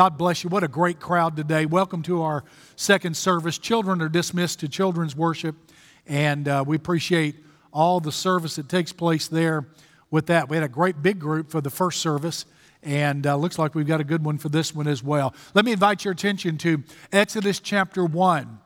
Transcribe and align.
God 0.00 0.16
bless 0.16 0.42
you. 0.42 0.48
What 0.48 0.64
a 0.64 0.68
great 0.68 0.98
crowd 0.98 1.36
today. 1.36 1.66
Welcome 1.66 2.00
to 2.04 2.22
our 2.22 2.42
second 2.74 3.18
service. 3.18 3.58
Children 3.58 4.00
are 4.00 4.08
dismissed 4.08 4.60
to 4.60 4.68
children's 4.68 5.14
worship, 5.14 5.54
and 6.06 6.48
uh, 6.48 6.64
we 6.66 6.74
appreciate 6.74 7.34
all 7.70 8.00
the 8.00 8.10
service 8.10 8.56
that 8.56 8.66
takes 8.66 8.94
place 8.94 9.28
there 9.28 9.66
with 10.10 10.28
that. 10.28 10.48
We 10.48 10.56
had 10.56 10.64
a 10.64 10.70
great 10.70 11.02
big 11.02 11.18
group 11.18 11.50
for 11.50 11.60
the 11.60 11.68
first 11.68 12.00
service, 12.00 12.46
and 12.82 13.26
uh, 13.26 13.36
looks 13.36 13.58
like 13.58 13.74
we've 13.74 13.86
got 13.86 14.00
a 14.00 14.04
good 14.04 14.24
one 14.24 14.38
for 14.38 14.48
this 14.48 14.74
one 14.74 14.88
as 14.88 15.02
well. 15.02 15.34
Let 15.52 15.66
me 15.66 15.72
invite 15.72 16.02
your 16.02 16.12
attention 16.12 16.56
to 16.56 16.82
Exodus 17.12 17.60
chapter 17.60 18.02
1. 18.02 18.58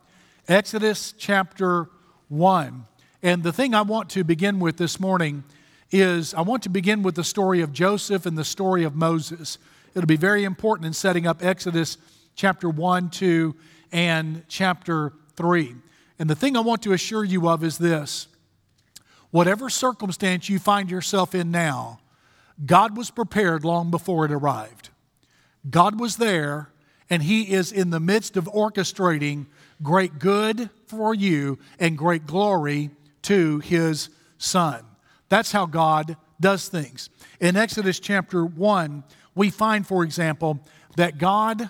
Exodus 0.47 1.13
chapter 1.17 1.89
1. 2.29 2.85
And 3.23 3.43
the 3.43 3.51
thing 3.51 3.75
I 3.75 3.81
want 3.81 4.09
to 4.11 4.23
begin 4.23 4.61
with 4.61 4.77
this 4.77 5.01
morning 5.01 5.43
is 5.91 6.33
I 6.33 6.43
want 6.43 6.63
to 6.63 6.69
begin 6.69 7.03
with 7.03 7.15
the 7.15 7.25
story 7.25 7.59
of 7.59 7.73
Joseph 7.73 8.25
and 8.25 8.37
the 8.37 8.45
story 8.45 8.85
of 8.85 8.95
Moses. 8.95 9.57
It'll 9.95 10.07
be 10.07 10.17
very 10.17 10.43
important 10.43 10.85
in 10.87 10.93
setting 10.93 11.25
up 11.25 11.43
Exodus 11.43 11.97
chapter 12.35 12.69
1, 12.69 13.09
2, 13.11 13.55
and 13.93 14.43
chapter 14.49 15.13
3. 15.37 15.73
And 16.19 16.29
the 16.29 16.35
thing 16.35 16.57
I 16.57 16.59
want 16.59 16.83
to 16.83 16.91
assure 16.91 17.23
you 17.23 17.47
of 17.47 17.63
is 17.63 17.77
this 17.77 18.27
whatever 19.31 19.69
circumstance 19.69 20.49
you 20.49 20.59
find 20.59 20.91
yourself 20.91 21.33
in 21.33 21.49
now, 21.49 21.99
God 22.65 22.97
was 22.97 23.09
prepared 23.09 23.63
long 23.63 23.89
before 23.89 24.25
it 24.25 24.31
arrived. 24.31 24.89
God 25.69 25.97
was 25.97 26.17
there, 26.17 26.69
and 27.09 27.23
He 27.23 27.53
is 27.53 27.71
in 27.71 27.89
the 27.89 27.99
midst 27.99 28.35
of 28.35 28.45
orchestrating 28.45 29.45
great 29.81 30.19
good 30.19 30.69
for 30.87 31.15
you 31.15 31.57
and 31.79 31.97
great 31.97 32.25
glory 32.25 32.89
to 33.23 33.59
His 33.59 34.09
Son. 34.37 34.83
That's 35.29 35.53
how 35.53 35.65
God 35.65 36.17
does 36.39 36.67
things. 36.67 37.09
In 37.39 37.55
Exodus 37.55 37.99
chapter 37.99 38.45
1, 38.45 39.03
we 39.35 39.49
find, 39.49 39.85
for 39.85 40.03
example, 40.03 40.59
that 40.95 41.17
God 41.17 41.69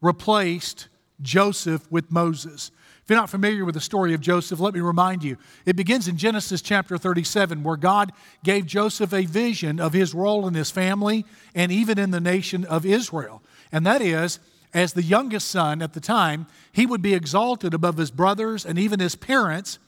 replaced 0.00 0.88
Joseph 1.20 1.90
with 1.90 2.12
Moses. 2.12 2.70
If 3.02 3.10
you're 3.12 3.18
not 3.18 3.30
familiar 3.30 3.64
with 3.64 3.74
the 3.74 3.80
story 3.80 4.12
of 4.12 4.20
Joseph, 4.20 4.60
let 4.60 4.74
me 4.74 4.80
remind 4.80 5.24
you. 5.24 5.38
It 5.64 5.76
begins 5.76 6.08
in 6.08 6.18
Genesis 6.18 6.60
chapter 6.60 6.98
37, 6.98 7.62
where 7.62 7.78
God 7.78 8.12
gave 8.44 8.66
Joseph 8.66 9.14
a 9.14 9.24
vision 9.24 9.80
of 9.80 9.94
his 9.94 10.12
role 10.12 10.46
in 10.46 10.52
his 10.52 10.70
family 10.70 11.24
and 11.54 11.72
even 11.72 11.98
in 11.98 12.10
the 12.10 12.20
nation 12.20 12.66
of 12.66 12.84
Israel. 12.84 13.42
And 13.72 13.86
that 13.86 14.02
is, 14.02 14.38
as 14.74 14.92
the 14.92 15.02
youngest 15.02 15.50
son 15.50 15.80
at 15.80 15.94
the 15.94 16.00
time, 16.00 16.46
he 16.70 16.84
would 16.84 17.00
be 17.00 17.14
exalted 17.14 17.72
above 17.72 17.96
his 17.96 18.10
brothers 18.10 18.66
and 18.66 18.78
even 18.78 19.00
his 19.00 19.16
parents, 19.16 19.78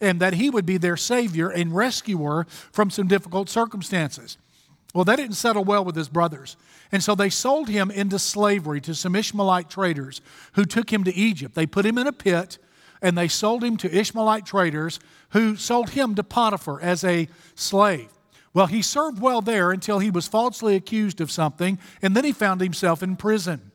and 0.00 0.18
that 0.20 0.32
he 0.32 0.48
would 0.48 0.64
be 0.64 0.78
their 0.78 0.96
savior 0.96 1.50
and 1.50 1.76
rescuer 1.76 2.46
from 2.72 2.88
some 2.88 3.06
difficult 3.06 3.50
circumstances. 3.50 4.38
Well, 4.92 5.04
that 5.04 5.16
didn't 5.16 5.36
settle 5.36 5.64
well 5.64 5.84
with 5.84 5.94
his 5.94 6.08
brothers. 6.08 6.56
And 6.90 7.02
so 7.02 7.14
they 7.14 7.30
sold 7.30 7.68
him 7.68 7.90
into 7.90 8.18
slavery 8.18 8.80
to 8.82 8.94
some 8.94 9.14
Ishmaelite 9.14 9.70
traders 9.70 10.20
who 10.54 10.64
took 10.64 10.92
him 10.92 11.04
to 11.04 11.14
Egypt. 11.14 11.54
They 11.54 11.66
put 11.66 11.86
him 11.86 11.98
in 11.98 12.06
a 12.06 12.12
pit 12.12 12.58
and 13.02 13.16
they 13.16 13.28
sold 13.28 13.64
him 13.64 13.76
to 13.78 13.96
Ishmaelite 13.96 14.44
traders 14.44 15.00
who 15.30 15.56
sold 15.56 15.90
him 15.90 16.14
to 16.16 16.22
Potiphar 16.22 16.80
as 16.80 17.04
a 17.04 17.28
slave. 17.54 18.08
Well, 18.52 18.66
he 18.66 18.82
served 18.82 19.20
well 19.20 19.40
there 19.40 19.70
until 19.70 20.00
he 20.00 20.10
was 20.10 20.26
falsely 20.26 20.74
accused 20.74 21.20
of 21.20 21.30
something, 21.30 21.78
and 22.02 22.16
then 22.16 22.24
he 22.24 22.32
found 22.32 22.60
himself 22.60 23.02
in 23.02 23.16
prison. 23.16 23.70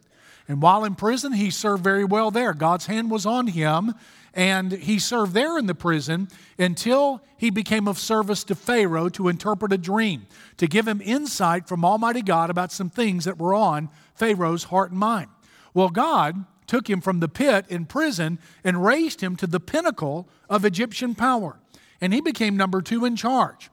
And 0.47 0.61
while 0.61 0.83
in 0.83 0.95
prison, 0.95 1.33
he 1.33 1.49
served 1.49 1.83
very 1.83 2.03
well 2.03 2.29
there. 2.29 2.53
God's 2.53 2.85
hand 2.85 3.09
was 3.09 3.25
on 3.25 3.47
him, 3.47 3.95
and 4.35 4.73
he 4.73 4.99
served 4.99 5.33
there 5.33 5.57
in 5.57 5.65
the 5.65 5.73
prison 5.73 6.27
until 6.59 7.23
he 7.37 7.49
became 7.49 7.87
of 7.87 7.97
service 7.97 8.43
to 8.43 8.55
Pharaoh 8.55 9.07
to 9.09 9.29
interpret 9.29 9.71
a 9.71 9.77
dream, 9.77 10.27
to 10.57 10.67
give 10.67 10.87
him 10.87 11.01
insight 11.01 11.67
from 11.67 11.85
Almighty 11.85 12.21
God 12.21 12.49
about 12.49 12.71
some 12.71 12.89
things 12.89 13.23
that 13.23 13.39
were 13.39 13.55
on 13.55 13.89
Pharaoh's 14.13 14.65
heart 14.65 14.91
and 14.91 14.99
mind. 14.99 15.29
Well, 15.73 15.89
God 15.89 16.45
took 16.67 16.89
him 16.89 16.99
from 16.99 17.21
the 17.21 17.29
pit 17.29 17.65
in 17.69 17.85
prison 17.85 18.39
and 18.63 18.83
raised 18.83 19.21
him 19.21 19.37
to 19.37 19.47
the 19.47 19.59
pinnacle 19.59 20.27
of 20.49 20.65
Egyptian 20.65 21.15
power. 21.15 21.59
And 22.01 22.13
he 22.13 22.19
became 22.19 22.57
number 22.57 22.81
two 22.81 23.05
in 23.05 23.15
charge. 23.15 23.69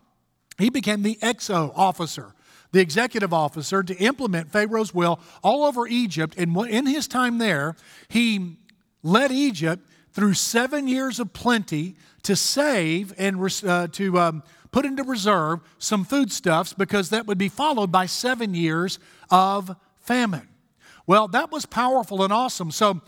He 0.59 0.71
became 0.71 1.03
the 1.03 1.19
XO 1.23 1.73
officer, 1.75 2.35
the 2.71 2.81
executive 2.81 3.33
officer 3.33 3.83
to 3.83 3.97
implement 3.97 4.53
Pharaoh's 4.53 4.95
will 4.95 5.19
all 5.43 5.65
over 5.65 5.89
Egypt. 5.89 6.35
And 6.39 6.57
in 6.69 6.87
his 6.87 7.09
time 7.09 7.39
there, 7.39 7.75
he 8.09 8.59
led 9.03 9.33
Egypt 9.33 9.89
through 10.13 10.35
seven 10.35 10.87
years 10.87 11.19
of 11.19 11.33
plenty 11.33 11.97
to 12.23 12.37
save 12.37 13.13
and 13.19 13.37
uh, 13.65 13.89
to 13.89 14.19
um, 14.19 14.43
put 14.71 14.85
into 14.85 15.03
reserve 15.03 15.61
some 15.79 16.05
foodstuffs 16.05 16.73
because 16.73 17.11
that 17.11 17.27
would 17.27 17.39
be 17.39 17.49
followed 17.49 17.91
by 17.91 18.07
seven 18.07 18.55
years 18.55 18.99
of 19.31 19.75
famine. 19.99 20.49
Well, 21.07 21.29
that 21.29 21.51
was 21.51 21.67
powerful 21.67 22.23
and 22.23 22.33
awesome. 22.33 22.71
So 22.71 23.03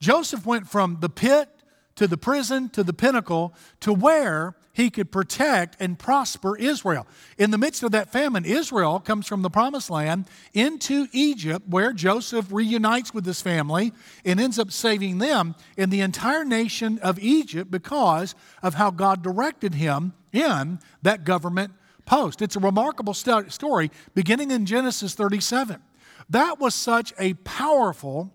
Joseph 0.00 0.46
went 0.46 0.68
from 0.68 0.98
the 1.00 1.08
pit 1.08 1.48
to 1.96 2.06
the 2.06 2.16
prison 2.16 2.68
to 2.70 2.84
the 2.84 2.92
pinnacle 2.92 3.54
to 3.80 3.92
where 3.92 4.54
he 4.78 4.90
could 4.90 5.10
protect 5.10 5.76
and 5.80 5.98
prosper 5.98 6.56
Israel. 6.56 7.04
In 7.36 7.50
the 7.50 7.58
midst 7.58 7.82
of 7.82 7.90
that 7.90 8.12
famine, 8.12 8.44
Israel 8.44 9.00
comes 9.00 9.26
from 9.26 9.42
the 9.42 9.50
promised 9.50 9.90
land 9.90 10.26
into 10.54 11.08
Egypt, 11.10 11.66
where 11.68 11.92
Joseph 11.92 12.52
reunites 12.52 13.12
with 13.12 13.26
his 13.26 13.42
family 13.42 13.92
and 14.24 14.38
ends 14.38 14.56
up 14.56 14.70
saving 14.70 15.18
them 15.18 15.56
and 15.76 15.90
the 15.90 16.00
entire 16.00 16.44
nation 16.44 17.00
of 17.00 17.18
Egypt 17.18 17.72
because 17.72 18.36
of 18.62 18.74
how 18.74 18.92
God 18.92 19.20
directed 19.20 19.74
him 19.74 20.12
in 20.32 20.78
that 21.02 21.24
government 21.24 21.72
post. 22.06 22.40
It's 22.40 22.54
a 22.54 22.60
remarkable 22.60 23.14
st- 23.14 23.52
story 23.52 23.90
beginning 24.14 24.52
in 24.52 24.64
Genesis 24.64 25.12
37. 25.16 25.82
That 26.30 26.60
was 26.60 26.76
such 26.76 27.12
a 27.18 27.34
powerful 27.34 28.32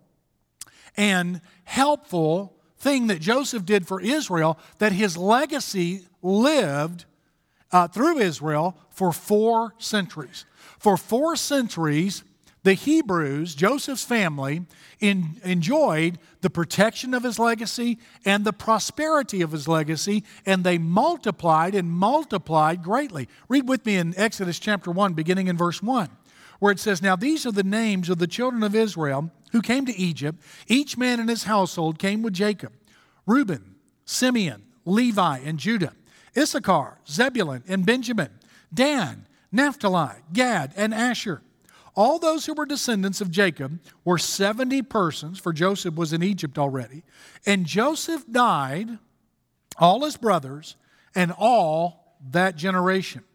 and 0.98 1.40
helpful 1.64 2.54
thing 2.84 3.08
that 3.08 3.22
Joseph 3.22 3.66
did 3.66 3.88
for 3.88 4.02
Israel 4.02 4.60
that 4.80 4.92
his 4.92 5.18
legacy 5.18 6.02
lived 6.22 7.06
uh, 7.72 7.88
through 7.88 8.20
Israel 8.20 8.78
for 8.90 9.12
four 9.12 9.74
centuries. 9.80 10.46
For 10.78 10.98
four 10.98 11.36
centuries, 11.38 12.24
the 12.64 12.74
Hebrews, 12.74 13.56
Joseph's 13.56 14.04
family, 14.04 14.66
in, 15.00 15.42
enjoyed 15.44 16.20
the 16.42 16.50
protection 16.50 17.14
of 17.14 17.24
his 17.24 17.40
legacy 17.40 18.00
and 18.26 18.46
the 18.46 18.54
prosperity 18.54 19.42
of 19.42 19.52
his 19.52 19.68
legacy, 19.68 20.24
and 20.46 20.64
they 20.64 20.78
multiplied 20.78 21.76
and 21.76 21.90
multiplied 21.90 22.84
greatly. 22.84 23.28
Read 23.48 23.68
with 23.68 23.86
me 23.86 23.96
in 23.96 24.14
Exodus 24.18 24.60
chapter 24.60 24.92
1, 24.92 25.14
beginning 25.14 25.48
in 25.48 25.58
verse 25.58 25.82
1 25.82 26.10
where 26.64 26.72
it 26.72 26.80
says, 26.80 27.02
Now 27.02 27.18
these 27.18 27.46
are 27.46 27.52
the 27.52 27.62
names 27.62 28.10
of 28.10 28.20
the 28.20 28.26
children 28.26 28.64
of 28.64 28.74
Israel 28.74 29.30
who 29.52 29.62
came 29.62 29.86
to 29.86 30.00
Egypt. 30.00 30.42
Each 30.66 30.98
man 30.98 31.20
in 31.20 31.28
his 31.28 31.44
household 31.44 32.00
came 32.00 32.24
with 32.24 32.32
Jacob 32.32 32.72
Reuben, 33.26 33.76
Simeon, 34.06 34.64
Levi, 34.86 35.40
and 35.40 35.60
Judah, 35.60 35.92
Issachar, 36.38 37.00
Zebulun, 37.06 37.66
and 37.68 37.86
Benjamin, 37.86 38.30
Dan, 38.74 39.28
Naphtali, 39.52 40.16
Gad, 40.32 40.72
and 40.78 40.94
Asher. 40.94 41.42
All 41.98 42.18
those 42.18 42.46
who 42.46 42.54
were 42.54 42.66
descendants 42.66 43.20
of 43.20 43.30
Jacob 43.30 43.82
were 44.06 44.18
70 44.18 44.84
persons, 44.84 45.40
for 45.40 45.52
Joseph 45.52 45.96
was 45.96 46.14
in 46.14 46.24
Egypt 46.24 46.58
already. 46.58 47.04
And 47.46 47.66
Joseph 47.66 48.24
died, 48.32 49.00
all 49.78 50.06
his 50.06 50.16
brothers, 50.16 50.78
and 51.14 51.34
all 51.38 52.16
that 52.32 52.56
generation. 52.56 53.26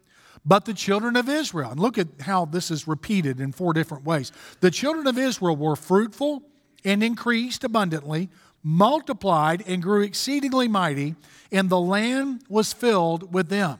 But 0.49 0.65
the 0.65 0.73
children 0.73 1.15
of 1.15 1.29
Israel, 1.29 1.69
and 1.69 1.79
look 1.79 1.99
at 1.99 2.07
how 2.21 2.45
this 2.45 2.71
is 2.71 2.87
repeated 2.87 3.39
in 3.39 3.51
four 3.51 3.71
different 3.71 4.03
ways. 4.03 4.31
The 4.61 4.71
children 4.71 5.05
of 5.05 5.15
Israel 5.15 5.55
were 5.55 5.75
fruitful 5.75 6.41
and 6.83 7.03
increased 7.03 7.63
abundantly, 7.63 8.29
multiplied 8.63 9.63
and 9.67 9.79
grew 9.79 10.01
exceedingly 10.01 10.67
mighty, 10.67 11.13
and 11.51 11.69
the 11.69 11.79
land 11.79 12.45
was 12.49 12.73
filled 12.73 13.31
with 13.31 13.49
them. 13.49 13.77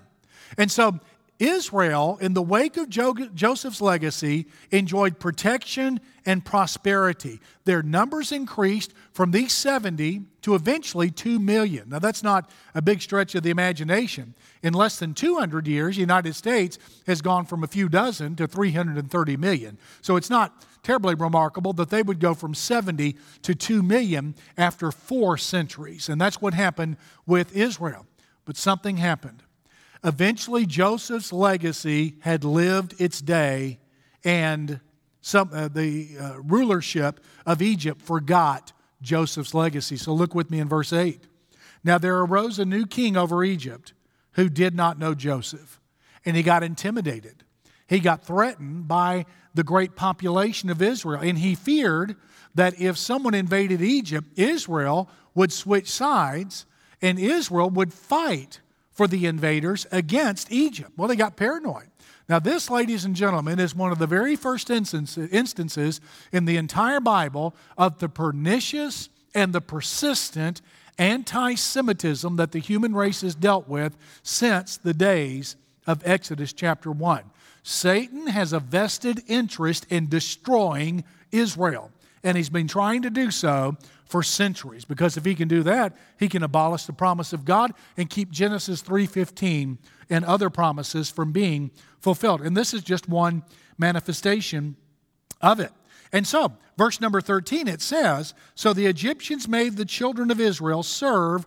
And 0.59 0.71
so 0.71 0.99
Israel, 1.39 2.17
in 2.19 2.33
the 2.33 2.41
wake 2.41 2.75
of 2.75 2.89
Joseph's 2.89 3.79
legacy, 3.79 4.45
enjoyed 4.71 5.19
protection 5.19 6.01
and 6.25 6.43
prosperity. 6.43 7.39
Their 7.63 7.81
numbers 7.81 8.33
increased 8.33 8.93
from 9.13 9.31
these 9.31 9.53
70 9.53 10.23
to 10.41 10.53
eventually 10.53 11.09
2 11.09 11.39
million. 11.39 11.89
Now, 11.89 11.99
that's 11.99 12.23
not 12.23 12.49
a 12.75 12.81
big 12.81 13.01
stretch 13.01 13.35
of 13.35 13.43
the 13.43 13.51
imagination. 13.51 14.35
In 14.61 14.73
less 14.73 14.99
than 14.99 15.13
200 15.13 15.65
years, 15.65 15.95
the 15.95 16.01
United 16.01 16.35
States 16.35 16.77
has 17.07 17.21
gone 17.21 17.45
from 17.45 17.63
a 17.63 17.67
few 17.67 17.87
dozen 17.87 18.35
to 18.35 18.45
330 18.45 19.37
million. 19.37 19.77
So 20.01 20.17
it's 20.17 20.29
not 20.29 20.65
terribly 20.83 21.15
remarkable 21.15 21.71
that 21.73 21.89
they 21.89 22.03
would 22.03 22.19
go 22.19 22.33
from 22.33 22.53
70 22.53 23.15
to 23.43 23.55
2 23.55 23.81
million 23.81 24.35
after 24.57 24.91
four 24.91 25.37
centuries. 25.37 26.09
And 26.09 26.19
that's 26.19 26.41
what 26.41 26.53
happened 26.53 26.97
with 27.25 27.55
Israel. 27.55 28.05
But 28.43 28.57
something 28.57 28.97
happened. 28.97 29.43
Eventually, 30.03 30.65
Joseph's 30.65 31.33
legacy 31.33 32.15
had 32.21 32.43
lived 32.43 32.99
its 32.99 33.21
day, 33.21 33.79
and 34.23 34.79
some, 35.21 35.49
uh, 35.53 35.67
the 35.67 36.09
uh, 36.19 36.39
rulership 36.41 37.19
of 37.45 37.61
Egypt 37.61 38.01
forgot 38.01 38.71
Joseph's 39.01 39.53
legacy. 39.53 39.97
So 39.97 40.13
look 40.13 40.33
with 40.33 40.49
me 40.49 40.59
in 40.59 40.69
verse 40.69 40.93
8. 40.93 41.27
Now 41.83 41.97
there 41.97 42.19
arose 42.19 42.59
a 42.59 42.65
new 42.65 42.85
king 42.85 43.17
over 43.17 43.43
Egypt 43.43 43.93
who 44.33 44.49
did 44.49 44.75
not 44.75 44.99
know 44.99 45.13
Joseph, 45.13 45.79
and 46.25 46.37
he 46.37 46.43
got 46.43 46.63
intimidated. 46.63 47.43
He 47.87 47.99
got 47.99 48.23
threatened 48.23 48.87
by 48.87 49.25
the 49.53 49.63
great 49.63 49.95
population 49.95 50.69
of 50.69 50.81
Israel, 50.81 51.21
and 51.21 51.37
he 51.37 51.55
feared 51.55 52.15
that 52.55 52.79
if 52.79 52.97
someone 52.97 53.33
invaded 53.33 53.81
Egypt, 53.81 54.27
Israel 54.37 55.09
would 55.35 55.51
switch 55.51 55.89
sides 55.89 56.65
and 57.01 57.17
Israel 57.17 57.69
would 57.69 57.93
fight 57.93 58.59
for 58.99 59.07
the 59.07 59.27
invaders 59.27 59.87
against 59.93 60.51
Egypt. 60.51 60.91
Well, 60.97 61.07
they 61.07 61.15
got 61.15 61.37
paranoid. 61.37 61.85
Now, 62.27 62.39
this, 62.39 62.69
ladies 62.69 63.05
and 63.05 63.15
gentlemen, 63.15 63.57
is 63.57 63.73
one 63.73 63.93
of 63.93 63.97
the 63.97 64.05
very 64.05 64.35
first 64.35 64.69
instances 64.69 66.01
in 66.33 66.43
the 66.43 66.57
entire 66.57 66.99
Bible 66.99 67.55
of 67.77 67.99
the 67.99 68.09
pernicious 68.09 69.07
and 69.33 69.53
the 69.53 69.61
persistent 69.61 70.59
anti 70.97 71.55
Semitism 71.55 72.35
that 72.35 72.51
the 72.51 72.59
human 72.59 72.93
race 72.93 73.21
has 73.21 73.35
dealt 73.35 73.69
with 73.69 73.95
since 74.21 74.75
the 74.75 74.93
days 74.93 75.55
of 75.87 76.05
Exodus 76.05 76.51
chapter 76.51 76.91
1. 76.91 77.23
Satan 77.63 78.27
has 78.27 78.51
a 78.51 78.59
vested 78.59 79.23
interest 79.27 79.85
in 79.89 80.09
destroying 80.09 81.05
Israel, 81.31 81.89
and 82.23 82.37
he's 82.37 82.49
been 82.49 82.67
trying 82.67 83.01
to 83.03 83.09
do 83.09 83.31
so 83.31 83.77
for 84.05 84.23
centuries 84.23 84.85
because 84.85 85.17
if 85.17 85.25
he 85.25 85.35
can 85.35 85.47
do 85.47 85.63
that, 85.63 85.95
he 86.17 86.27
can 86.27 86.43
abolish 86.43 86.85
the 86.85 86.93
promise 86.93 87.31
of 87.31 87.45
God 87.45 87.73
and 87.95 88.09
keep 88.09 88.31
Genesis 88.31 88.81
3:15 88.81 89.77
and 90.09 90.25
other 90.25 90.49
promises 90.49 91.09
from 91.09 91.31
being 91.31 91.71
fulfilled. 91.99 92.41
And 92.41 92.57
this 92.57 92.73
is 92.73 92.81
just 92.81 93.07
one 93.07 93.43
manifestation 93.77 94.75
of 95.41 95.59
it. 95.59 95.71
And 96.11 96.25
so, 96.25 96.53
verse 96.75 96.99
number 96.99 97.21
13 97.21 97.67
it 97.67 97.81
says, 97.81 98.33
"So 98.55 98.73
the 98.73 98.87
Egyptians 98.87 99.47
made 99.47 99.77
the 99.77 99.85
children 99.85 100.31
of 100.31 100.39
Israel 100.39 100.81
serve 100.81 101.45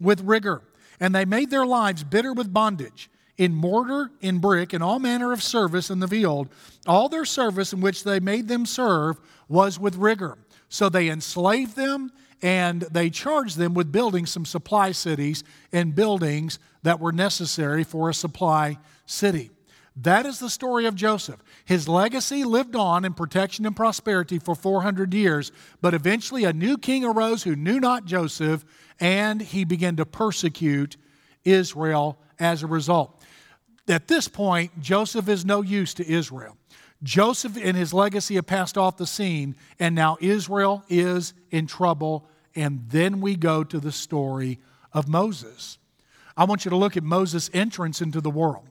with 0.00 0.20
rigor, 0.20 0.62
and 1.00 1.14
they 1.14 1.24
made 1.24 1.50
their 1.50 1.66
lives 1.66 2.04
bitter 2.04 2.32
with 2.32 2.52
bondage." 2.52 3.10
in 3.36 3.54
mortar, 3.54 4.10
in 4.20 4.38
brick, 4.38 4.72
in 4.72 4.82
all 4.82 4.98
manner 4.98 5.32
of 5.32 5.42
service 5.42 5.90
in 5.90 6.00
the 6.00 6.08
field. 6.08 6.48
All 6.86 7.08
their 7.08 7.24
service 7.24 7.72
in 7.72 7.80
which 7.80 8.04
they 8.04 8.20
made 8.20 8.48
them 8.48 8.64
serve 8.64 9.20
was 9.48 9.78
with 9.78 9.96
rigor. 9.96 10.38
So 10.68 10.88
they 10.88 11.08
enslaved 11.08 11.76
them 11.76 12.10
and 12.42 12.82
they 12.82 13.10
charged 13.10 13.56
them 13.56 13.74
with 13.74 13.92
building 13.92 14.26
some 14.26 14.44
supply 14.44 14.92
cities 14.92 15.42
and 15.72 15.94
buildings 15.94 16.58
that 16.82 17.00
were 17.00 17.12
necessary 17.12 17.84
for 17.84 18.10
a 18.10 18.14
supply 18.14 18.78
city. 19.06 19.50
That 19.96 20.26
is 20.26 20.38
the 20.38 20.50
story 20.50 20.84
of 20.84 20.94
Joseph. 20.94 21.42
His 21.64 21.88
legacy 21.88 22.44
lived 22.44 22.76
on 22.76 23.06
in 23.06 23.14
protection 23.14 23.64
and 23.64 23.74
prosperity 23.74 24.38
for 24.38 24.54
400 24.54 25.14
years, 25.14 25.52
but 25.80 25.94
eventually 25.94 26.44
a 26.44 26.52
new 26.52 26.76
king 26.76 27.02
arose 27.02 27.44
who 27.44 27.56
knew 27.56 27.80
not 27.80 28.04
Joseph, 28.04 28.64
and 29.00 29.40
he 29.40 29.64
began 29.64 29.96
to 29.96 30.04
persecute 30.04 30.98
Israel 31.44 32.18
as 32.38 32.62
a 32.62 32.66
result. 32.66 33.22
At 33.88 34.08
this 34.08 34.28
point, 34.28 34.78
Joseph 34.80 35.28
is 35.30 35.46
no 35.46 35.62
use 35.62 35.94
to 35.94 36.06
Israel. 36.06 36.58
Joseph 37.02 37.56
and 37.62 37.76
his 37.76 37.92
legacy 37.92 38.36
have 38.36 38.46
passed 38.46 38.78
off 38.78 38.96
the 38.96 39.06
scene, 39.06 39.54
and 39.78 39.94
now 39.94 40.16
Israel 40.20 40.84
is 40.88 41.34
in 41.50 41.66
trouble. 41.66 42.26
And 42.54 42.88
then 42.88 43.20
we 43.20 43.36
go 43.36 43.64
to 43.64 43.78
the 43.78 43.92
story 43.92 44.58
of 44.92 45.08
Moses. 45.08 45.78
I 46.36 46.44
want 46.44 46.64
you 46.64 46.70
to 46.70 46.76
look 46.76 46.96
at 46.96 47.02
Moses' 47.02 47.50
entrance 47.52 48.00
into 48.00 48.20
the 48.20 48.30
world. 48.30 48.66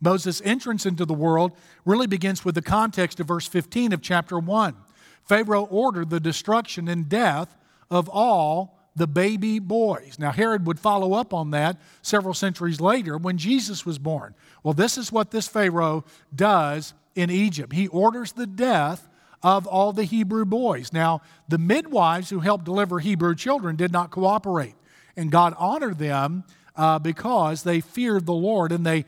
Moses' 0.00 0.40
entrance 0.44 0.86
into 0.86 1.04
the 1.04 1.14
world 1.14 1.52
really 1.84 2.06
begins 2.06 2.44
with 2.44 2.54
the 2.54 2.62
context 2.62 3.20
of 3.20 3.28
verse 3.28 3.46
15 3.46 3.92
of 3.92 4.02
chapter 4.02 4.38
1. 4.38 4.76
Pharaoh 5.24 5.66
ordered 5.70 6.10
the 6.10 6.20
destruction 6.20 6.88
and 6.88 7.08
death 7.08 7.56
of 7.90 8.08
all 8.08 8.78
the 8.94 9.06
baby 9.06 9.58
boys. 9.58 10.18
Now, 10.18 10.32
Herod 10.32 10.66
would 10.66 10.80
follow 10.80 11.14
up 11.14 11.32
on 11.32 11.50
that 11.50 11.76
several 12.02 12.34
centuries 12.34 12.80
later 12.80 13.16
when 13.16 13.38
Jesus 13.38 13.86
was 13.86 13.98
born. 13.98 14.34
Well, 14.62 14.74
this 14.74 14.98
is 14.98 15.12
what 15.12 15.30
this 15.30 15.48
Pharaoh 15.48 16.04
does 16.34 16.94
in 17.14 17.30
Egypt. 17.30 17.72
He 17.72 17.88
orders 17.88 18.32
the 18.32 18.46
death 18.46 19.08
of 19.42 19.66
all 19.66 19.92
the 19.92 20.04
Hebrew 20.04 20.44
boys. 20.44 20.92
Now, 20.92 21.22
the 21.48 21.58
midwives 21.58 22.30
who 22.30 22.40
helped 22.40 22.64
deliver 22.64 22.98
Hebrew 22.98 23.34
children 23.34 23.76
did 23.76 23.92
not 23.92 24.10
cooperate, 24.10 24.74
and 25.16 25.30
God 25.30 25.54
honored 25.58 25.98
them 25.98 26.44
uh, 26.76 26.98
because 26.98 27.62
they 27.62 27.80
feared 27.80 28.26
the 28.26 28.32
Lord 28.32 28.72
and 28.72 28.84
they 28.84 29.04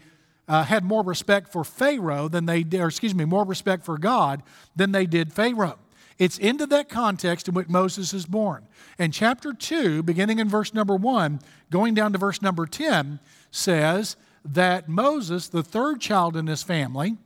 uh, 0.48 0.64
had 0.64 0.84
more 0.84 1.04
respect 1.04 1.52
for 1.52 1.62
Pharaoh 1.62 2.28
than 2.28 2.46
they 2.46 2.64
did, 2.64 2.80
or 2.80 2.88
excuse 2.88 3.14
me, 3.14 3.24
more 3.24 3.44
respect 3.44 3.84
for 3.84 3.96
God 3.96 4.42
than 4.74 4.90
they 4.90 5.06
did 5.06 5.32
Pharaoh. 5.32 5.78
It's 6.18 6.38
into 6.38 6.66
that 6.66 6.88
context 6.88 7.48
in 7.48 7.54
which 7.54 7.68
Moses 7.68 8.12
is 8.12 8.26
born. 8.26 8.66
And 8.98 9.12
chapter 9.12 9.54
2, 9.54 10.02
beginning 10.02 10.38
in 10.38 10.48
verse 10.48 10.74
number 10.74 10.96
1, 10.96 11.40
going 11.70 11.94
down 11.94 12.12
to 12.12 12.18
verse 12.18 12.42
number 12.42 12.66
10, 12.66 13.20
says 13.50 14.16
that 14.44 14.88
Moses, 14.88 15.48
the 15.48 15.62
third 15.62 16.00
child 16.00 16.36
in 16.36 16.46
his 16.46 16.62
family, 16.62 17.16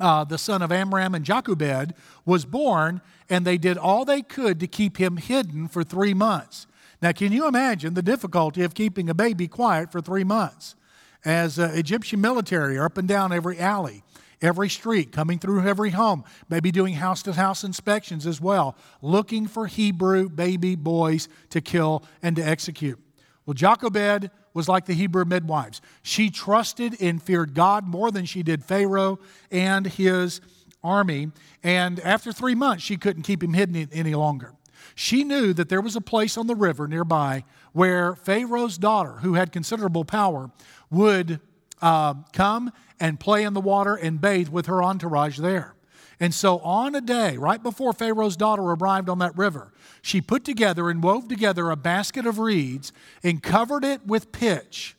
uh, 0.00 0.24
the 0.24 0.38
son 0.38 0.62
of 0.62 0.72
Amram 0.72 1.14
and 1.14 1.24
Jochebed, 1.24 1.94
was 2.24 2.44
born, 2.44 3.00
and 3.28 3.44
they 3.44 3.58
did 3.58 3.78
all 3.78 4.04
they 4.04 4.22
could 4.22 4.58
to 4.60 4.66
keep 4.66 4.96
him 4.96 5.18
hidden 5.18 5.68
for 5.68 5.84
three 5.84 6.14
months. 6.14 6.66
Now, 7.02 7.12
can 7.12 7.32
you 7.32 7.46
imagine 7.46 7.94
the 7.94 8.02
difficulty 8.02 8.62
of 8.62 8.74
keeping 8.74 9.08
a 9.08 9.14
baby 9.14 9.46
quiet 9.46 9.92
for 9.92 10.00
three 10.00 10.24
months? 10.24 10.74
As 11.24 11.58
uh, 11.58 11.70
Egyptian 11.74 12.20
military 12.20 12.78
are 12.78 12.86
up 12.86 12.98
and 12.98 13.06
down 13.06 13.32
every 13.32 13.58
alley, 13.58 14.02
every 14.42 14.68
street, 14.68 15.12
coming 15.12 15.38
through 15.38 15.66
every 15.66 15.90
home, 15.90 16.24
maybe 16.48 16.70
doing 16.70 16.94
house 16.94 17.22
to 17.22 17.32
house 17.32 17.62
inspections 17.62 18.26
as 18.26 18.40
well, 18.40 18.76
looking 19.02 19.46
for 19.46 19.66
Hebrew 19.66 20.28
baby 20.28 20.76
boys 20.76 21.28
to 21.50 21.60
kill 21.60 22.04
and 22.22 22.36
to 22.36 22.42
execute. 22.42 22.98
Well, 23.50 23.56
Jochebed 23.56 24.30
was 24.54 24.68
like 24.68 24.86
the 24.86 24.94
Hebrew 24.94 25.24
midwives. 25.24 25.80
She 26.02 26.30
trusted 26.30 26.94
and 27.02 27.20
feared 27.20 27.52
God 27.52 27.84
more 27.84 28.12
than 28.12 28.24
she 28.24 28.44
did 28.44 28.64
Pharaoh 28.64 29.18
and 29.50 29.88
his 29.88 30.40
army. 30.84 31.32
And 31.64 31.98
after 31.98 32.30
three 32.30 32.54
months, 32.54 32.84
she 32.84 32.96
couldn't 32.96 33.24
keep 33.24 33.42
him 33.42 33.54
hidden 33.54 33.88
any 33.92 34.14
longer. 34.14 34.54
She 34.94 35.24
knew 35.24 35.52
that 35.54 35.68
there 35.68 35.80
was 35.80 35.96
a 35.96 36.00
place 36.00 36.38
on 36.38 36.46
the 36.46 36.54
river 36.54 36.86
nearby 36.86 37.42
where 37.72 38.14
Pharaoh's 38.14 38.78
daughter, 38.78 39.14
who 39.14 39.34
had 39.34 39.50
considerable 39.50 40.04
power, 40.04 40.52
would 40.88 41.40
uh, 41.82 42.14
come 42.32 42.70
and 43.00 43.18
play 43.18 43.42
in 43.42 43.54
the 43.54 43.60
water 43.60 43.96
and 43.96 44.20
bathe 44.20 44.50
with 44.50 44.66
her 44.66 44.80
entourage 44.80 45.38
there. 45.40 45.74
And 46.20 46.32
so, 46.32 46.60
on 46.60 46.94
a 46.94 47.00
day, 47.00 47.36
right 47.36 47.60
before 47.60 47.94
Pharaoh's 47.94 48.36
daughter 48.36 48.62
arrived 48.62 49.08
on 49.08 49.18
that 49.18 49.36
river, 49.36 49.72
she 50.02 50.20
put 50.20 50.44
together 50.44 50.90
and 50.90 51.02
wove 51.02 51.28
together 51.28 51.70
a 51.70 51.76
basket 51.76 52.26
of 52.26 52.38
reeds 52.38 52.92
and 53.22 53.42
covered 53.42 53.84
it 53.84 54.06
with 54.06 54.32
pitch, 54.32 54.96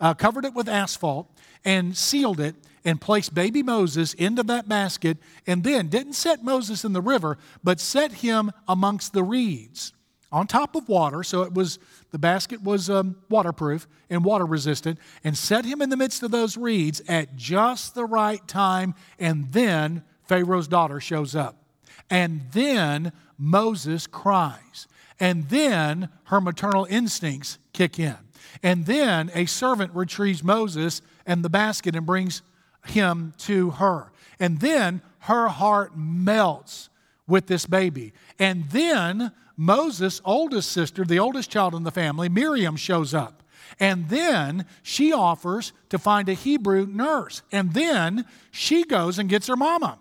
uh, 0.00 0.14
covered 0.14 0.44
it 0.44 0.54
with 0.54 0.68
asphalt, 0.68 1.30
and 1.64 1.96
sealed 1.96 2.40
it 2.40 2.54
and 2.84 3.00
placed 3.00 3.34
baby 3.34 3.62
Moses 3.62 4.12
into 4.14 4.42
that 4.42 4.68
basket, 4.68 5.16
and 5.46 5.64
then 5.64 5.88
didn't 5.88 6.12
set 6.12 6.44
Moses 6.44 6.84
in 6.84 6.92
the 6.92 7.00
river, 7.00 7.38
but 7.62 7.80
set 7.80 8.12
him 8.12 8.52
amongst 8.68 9.12
the 9.12 9.22
reeds 9.22 9.92
on 10.30 10.46
top 10.46 10.74
of 10.74 10.88
water. 10.88 11.22
So 11.22 11.42
it 11.42 11.54
was 11.54 11.78
the 12.10 12.18
basket 12.18 12.62
was 12.62 12.90
um, 12.90 13.16
waterproof 13.30 13.88
and 14.10 14.24
water 14.24 14.44
resistant, 14.44 14.98
and 15.22 15.38
set 15.38 15.64
him 15.64 15.80
in 15.80 15.88
the 15.88 15.96
midst 15.96 16.22
of 16.22 16.30
those 16.30 16.56
reeds 16.56 17.00
at 17.08 17.36
just 17.36 17.94
the 17.94 18.04
right 18.04 18.46
time, 18.46 18.94
and 19.18 19.50
then 19.52 20.02
Pharaoh's 20.24 20.68
daughter 20.68 21.00
shows 21.00 21.34
up. 21.34 21.63
And 22.10 22.42
then 22.52 23.12
Moses 23.38 24.06
cries. 24.06 24.86
And 25.20 25.48
then 25.48 26.08
her 26.24 26.40
maternal 26.40 26.86
instincts 26.90 27.58
kick 27.72 27.98
in. 27.98 28.16
And 28.62 28.86
then 28.86 29.30
a 29.34 29.46
servant 29.46 29.92
retrieves 29.94 30.42
Moses 30.42 31.02
and 31.26 31.44
the 31.44 31.50
basket 31.50 31.94
and 31.94 32.06
brings 32.06 32.42
him 32.86 33.32
to 33.38 33.70
her. 33.70 34.12
And 34.38 34.60
then 34.60 35.02
her 35.20 35.48
heart 35.48 35.96
melts 35.96 36.88
with 37.26 37.46
this 37.46 37.66
baby. 37.66 38.12
And 38.38 38.68
then 38.70 39.32
Moses' 39.56 40.20
oldest 40.24 40.72
sister, 40.72 41.04
the 41.04 41.18
oldest 41.18 41.50
child 41.50 41.74
in 41.74 41.84
the 41.84 41.90
family, 41.90 42.28
Miriam, 42.28 42.76
shows 42.76 43.14
up. 43.14 43.42
And 43.80 44.08
then 44.08 44.66
she 44.82 45.12
offers 45.12 45.72
to 45.88 45.98
find 45.98 46.28
a 46.28 46.34
Hebrew 46.34 46.86
nurse. 46.86 47.42
And 47.50 47.72
then 47.72 48.26
she 48.50 48.84
goes 48.84 49.18
and 49.18 49.28
gets 49.28 49.46
her 49.46 49.56
mama 49.56 49.98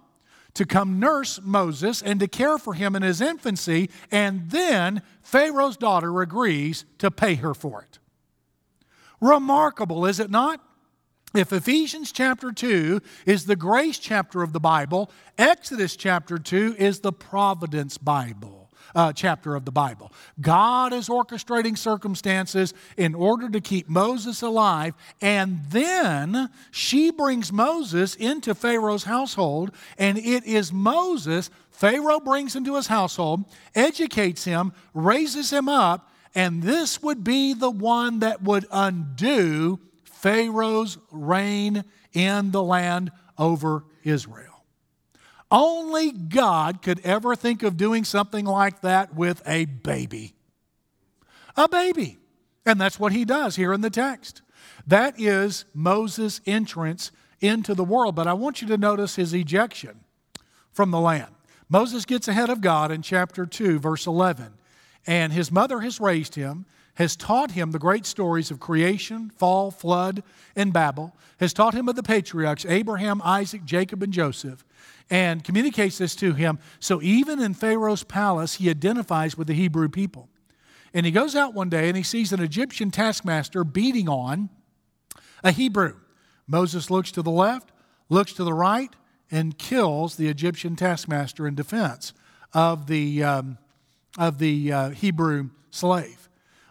to 0.53 0.65
come 0.65 0.99
nurse 0.99 1.39
Moses 1.43 2.01
and 2.01 2.19
to 2.19 2.27
care 2.27 2.57
for 2.57 2.73
him 2.73 2.95
in 2.95 3.01
his 3.01 3.21
infancy, 3.21 3.89
and 4.11 4.49
then 4.51 5.01
Pharaoh's 5.21 5.77
daughter 5.77 6.21
agrees 6.21 6.85
to 6.99 7.09
pay 7.09 7.35
her 7.35 7.53
for 7.53 7.81
it. 7.81 7.99
Remarkable, 9.19 10.05
is 10.05 10.19
it 10.19 10.29
not? 10.29 10.59
If 11.33 11.51
Ephesians 11.51 12.11
chapter 12.11 12.51
2 12.51 13.01
is 13.25 13.45
the 13.45 13.55
grace 13.55 13.97
chapter 13.97 14.43
of 14.43 14.53
the 14.53 14.59
Bible, 14.59 15.09
Exodus 15.37 15.95
chapter 15.95 16.37
2 16.37 16.75
is 16.77 16.99
the 16.99 17.13
providence 17.13 17.97
Bible 17.97 18.62
uh, 18.95 19.13
chapter 19.13 19.55
of 19.55 19.65
the 19.65 19.71
Bible. 19.71 20.11
God 20.41 20.93
is 20.93 21.09
orchestrating 21.09 21.77
circumstances 21.77 22.73
in 22.97 23.15
order 23.15 23.49
to 23.49 23.61
keep 23.61 23.89
Moses 23.89 24.41
alive, 24.41 24.93
and 25.21 25.59
then 25.69 26.49
she 26.71 27.11
brings 27.11 27.51
Moses 27.51 28.15
into 28.15 28.55
Pharaoh's 28.55 29.03
household, 29.03 29.71
and 29.97 30.17
it 30.17 30.45
is 30.45 30.71
Moses 30.71 31.49
Pharaoh 31.73 32.19
brings 32.19 32.55
into 32.55 32.75
his 32.75 32.87
household, 32.87 33.43
educates 33.75 34.45
him, 34.45 34.73
raises 34.93 35.51
him 35.51 35.67
up, 35.67 36.11
and 36.35 36.63
this 36.63 37.01
would 37.01 37.23
be 37.23 37.53
the 37.53 37.69
one 37.69 38.19
that 38.19 38.43
would 38.43 38.65
undo 38.71 39.79
Pharaoh's 40.03 40.97
reign 41.11 41.83
in 42.13 42.51
the 42.51 42.63
land 42.63 43.11
over 43.37 43.83
Israel. 44.03 44.52
Only 45.53 46.11
God 46.11 46.81
could 46.81 46.99
ever 47.01 47.35
think 47.35 47.61
of 47.61 47.77
doing 47.77 48.03
something 48.05 48.43
like 48.43 48.81
that 48.81 49.13
with 49.13 49.43
a 49.45 49.65
baby. 49.65 50.33
A 51.55 51.69
baby. 51.69 52.17
And 52.65 52.81
that's 52.81 52.99
what 52.99 53.11
he 53.11 53.23
does 53.23 53.55
here 53.55 53.71
in 53.71 53.81
the 53.81 53.91
text. 53.91 54.41
That 54.87 55.21
is 55.21 55.65
Moses' 55.75 56.41
entrance 56.47 57.11
into 57.39 57.75
the 57.75 57.83
world. 57.83 58.15
But 58.15 58.25
I 58.25 58.33
want 58.33 58.63
you 58.63 58.67
to 58.69 58.77
notice 58.77 59.15
his 59.15 59.31
ejection 59.31 59.99
from 60.71 60.89
the 60.89 60.99
land. 60.99 61.35
Moses 61.69 62.05
gets 62.05 62.27
ahead 62.27 62.49
of 62.49 62.59
God 62.59 62.91
in 62.91 63.03
chapter 63.03 63.45
2, 63.45 63.77
verse 63.77 64.07
11. 64.07 64.53
And 65.05 65.33
his 65.33 65.51
mother 65.51 65.81
has 65.81 65.99
raised 65.99 66.33
him, 66.33 66.65
has 66.95 67.15
taught 67.15 67.51
him 67.51 67.71
the 67.71 67.79
great 67.79 68.05
stories 68.05 68.51
of 68.51 68.59
creation, 68.59 69.31
fall, 69.31 69.71
flood, 69.71 70.23
and 70.55 70.71
Babel, 70.71 71.15
has 71.39 71.53
taught 71.53 71.73
him 71.73 71.89
of 71.89 71.95
the 71.95 72.03
patriarchs, 72.03 72.65
Abraham, 72.65 73.21
Isaac, 73.23 73.65
Jacob, 73.65 74.03
and 74.03 74.13
Joseph, 74.13 74.63
and 75.09 75.43
communicates 75.43 75.97
this 75.97 76.15
to 76.17 76.33
him. 76.33 76.59
So 76.79 77.01
even 77.01 77.41
in 77.41 77.53
Pharaoh's 77.53 78.03
palace, 78.03 78.55
he 78.55 78.69
identifies 78.69 79.37
with 79.37 79.47
the 79.47 79.53
Hebrew 79.53 79.89
people. 79.89 80.29
And 80.93 81.05
he 81.05 81.11
goes 81.11 81.35
out 81.35 81.55
one 81.55 81.69
day 81.69 81.87
and 81.87 81.97
he 81.97 82.03
sees 82.03 82.31
an 82.31 82.39
Egyptian 82.39 82.91
taskmaster 82.91 83.63
beating 83.63 84.07
on 84.07 84.49
a 85.43 85.51
Hebrew. 85.51 85.95
Moses 86.47 86.91
looks 86.91 87.11
to 87.13 87.21
the 87.21 87.31
left, 87.31 87.71
looks 88.09 88.33
to 88.33 88.43
the 88.43 88.53
right, 88.53 88.95
and 89.31 89.57
kills 89.57 90.15
the 90.15 90.27
Egyptian 90.27 90.75
taskmaster 90.75 91.47
in 91.47 91.55
defense 91.55 92.13
of 92.53 92.85
the, 92.85 93.23
um, 93.23 93.57
of 94.19 94.37
the 94.37 94.71
uh, 94.71 94.89
Hebrew 94.89 95.49
slave. 95.71 96.22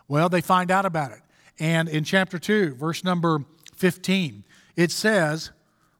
Well, 0.09 0.28
they 0.28 0.40
find 0.40 0.71
out 0.71 0.85
about 0.85 1.12
it. 1.12 1.21
And 1.59 1.88
in 1.88 2.04
chapter 2.04 2.38
2, 2.38 2.75
verse 2.75 3.04
number 3.04 3.44
15, 3.76 4.44
it 4.76 4.90
says, 4.90 5.50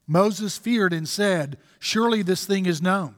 Moses 0.07 0.59
feared 0.59 0.93
and 0.93 1.09
said, 1.09 1.59
Surely 1.79 2.23
this 2.23 2.47
thing 2.47 2.67
is 2.67 2.83
known. 2.83 3.15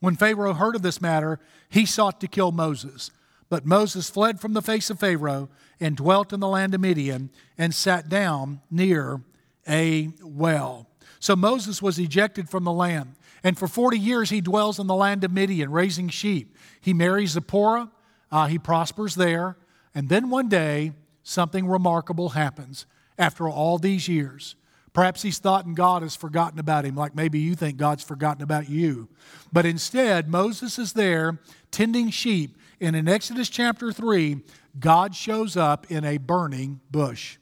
When 0.00 0.16
Pharaoh 0.16 0.54
heard 0.54 0.76
of 0.76 0.82
this 0.82 1.00
matter, 1.00 1.40
he 1.68 1.84
sought 1.84 2.20
to 2.20 2.28
kill 2.28 2.52
Moses. 2.52 3.10
But 3.48 3.66
Moses 3.66 4.10
fled 4.10 4.40
from 4.40 4.52
the 4.52 4.62
face 4.62 4.90
of 4.90 5.00
Pharaoh 5.00 5.48
and 5.80 5.96
dwelt 5.96 6.32
in 6.32 6.40
the 6.40 6.48
land 6.48 6.74
of 6.74 6.80
Midian 6.80 7.30
and 7.56 7.74
sat 7.74 8.08
down 8.08 8.60
near 8.70 9.22
a 9.68 10.10
well. 10.22 10.86
So 11.20 11.34
Moses 11.34 11.82
was 11.82 11.98
ejected 11.98 12.48
from 12.48 12.64
the 12.64 12.72
land. 12.72 13.14
And 13.42 13.58
for 13.58 13.68
40 13.68 13.98
years, 13.98 14.30
he 14.30 14.40
dwells 14.40 14.78
in 14.78 14.86
the 14.86 14.94
land 14.94 15.24
of 15.24 15.32
Midian, 15.32 15.70
raising 15.70 16.08
sheep. 16.08 16.56
He 16.80 16.92
marries 16.92 17.30
Zipporah, 17.30 17.90
uh, 18.30 18.46
he 18.46 18.58
prospers 18.58 19.14
there. 19.14 19.56
And 19.94 20.08
then 20.08 20.30
one 20.30 20.48
day, 20.48 20.92
something 21.22 21.66
remarkable 21.66 22.30
happens 22.30 22.86
after 23.18 23.48
all 23.48 23.78
these 23.78 24.08
years. 24.08 24.56
Perhaps 24.92 25.22
he's 25.22 25.38
thought 25.38 25.66
and 25.66 25.76
God 25.76 26.02
has 26.02 26.16
forgotten 26.16 26.58
about 26.58 26.84
him, 26.84 26.94
like 26.94 27.14
maybe 27.14 27.38
you 27.38 27.54
think 27.54 27.76
God's 27.76 28.02
forgotten 28.02 28.42
about 28.42 28.68
you. 28.68 29.08
But 29.52 29.66
instead, 29.66 30.28
Moses 30.28 30.78
is 30.78 30.94
there 30.94 31.38
tending 31.70 32.10
sheep 32.10 32.58
and 32.80 32.94
in 32.94 33.08
Exodus 33.08 33.48
chapter 33.48 33.92
3, 33.92 34.40
God 34.78 35.14
shows 35.14 35.56
up 35.56 35.90
in 35.90 36.04
a 36.04 36.18
burning 36.18 36.80
bush. 36.90 37.38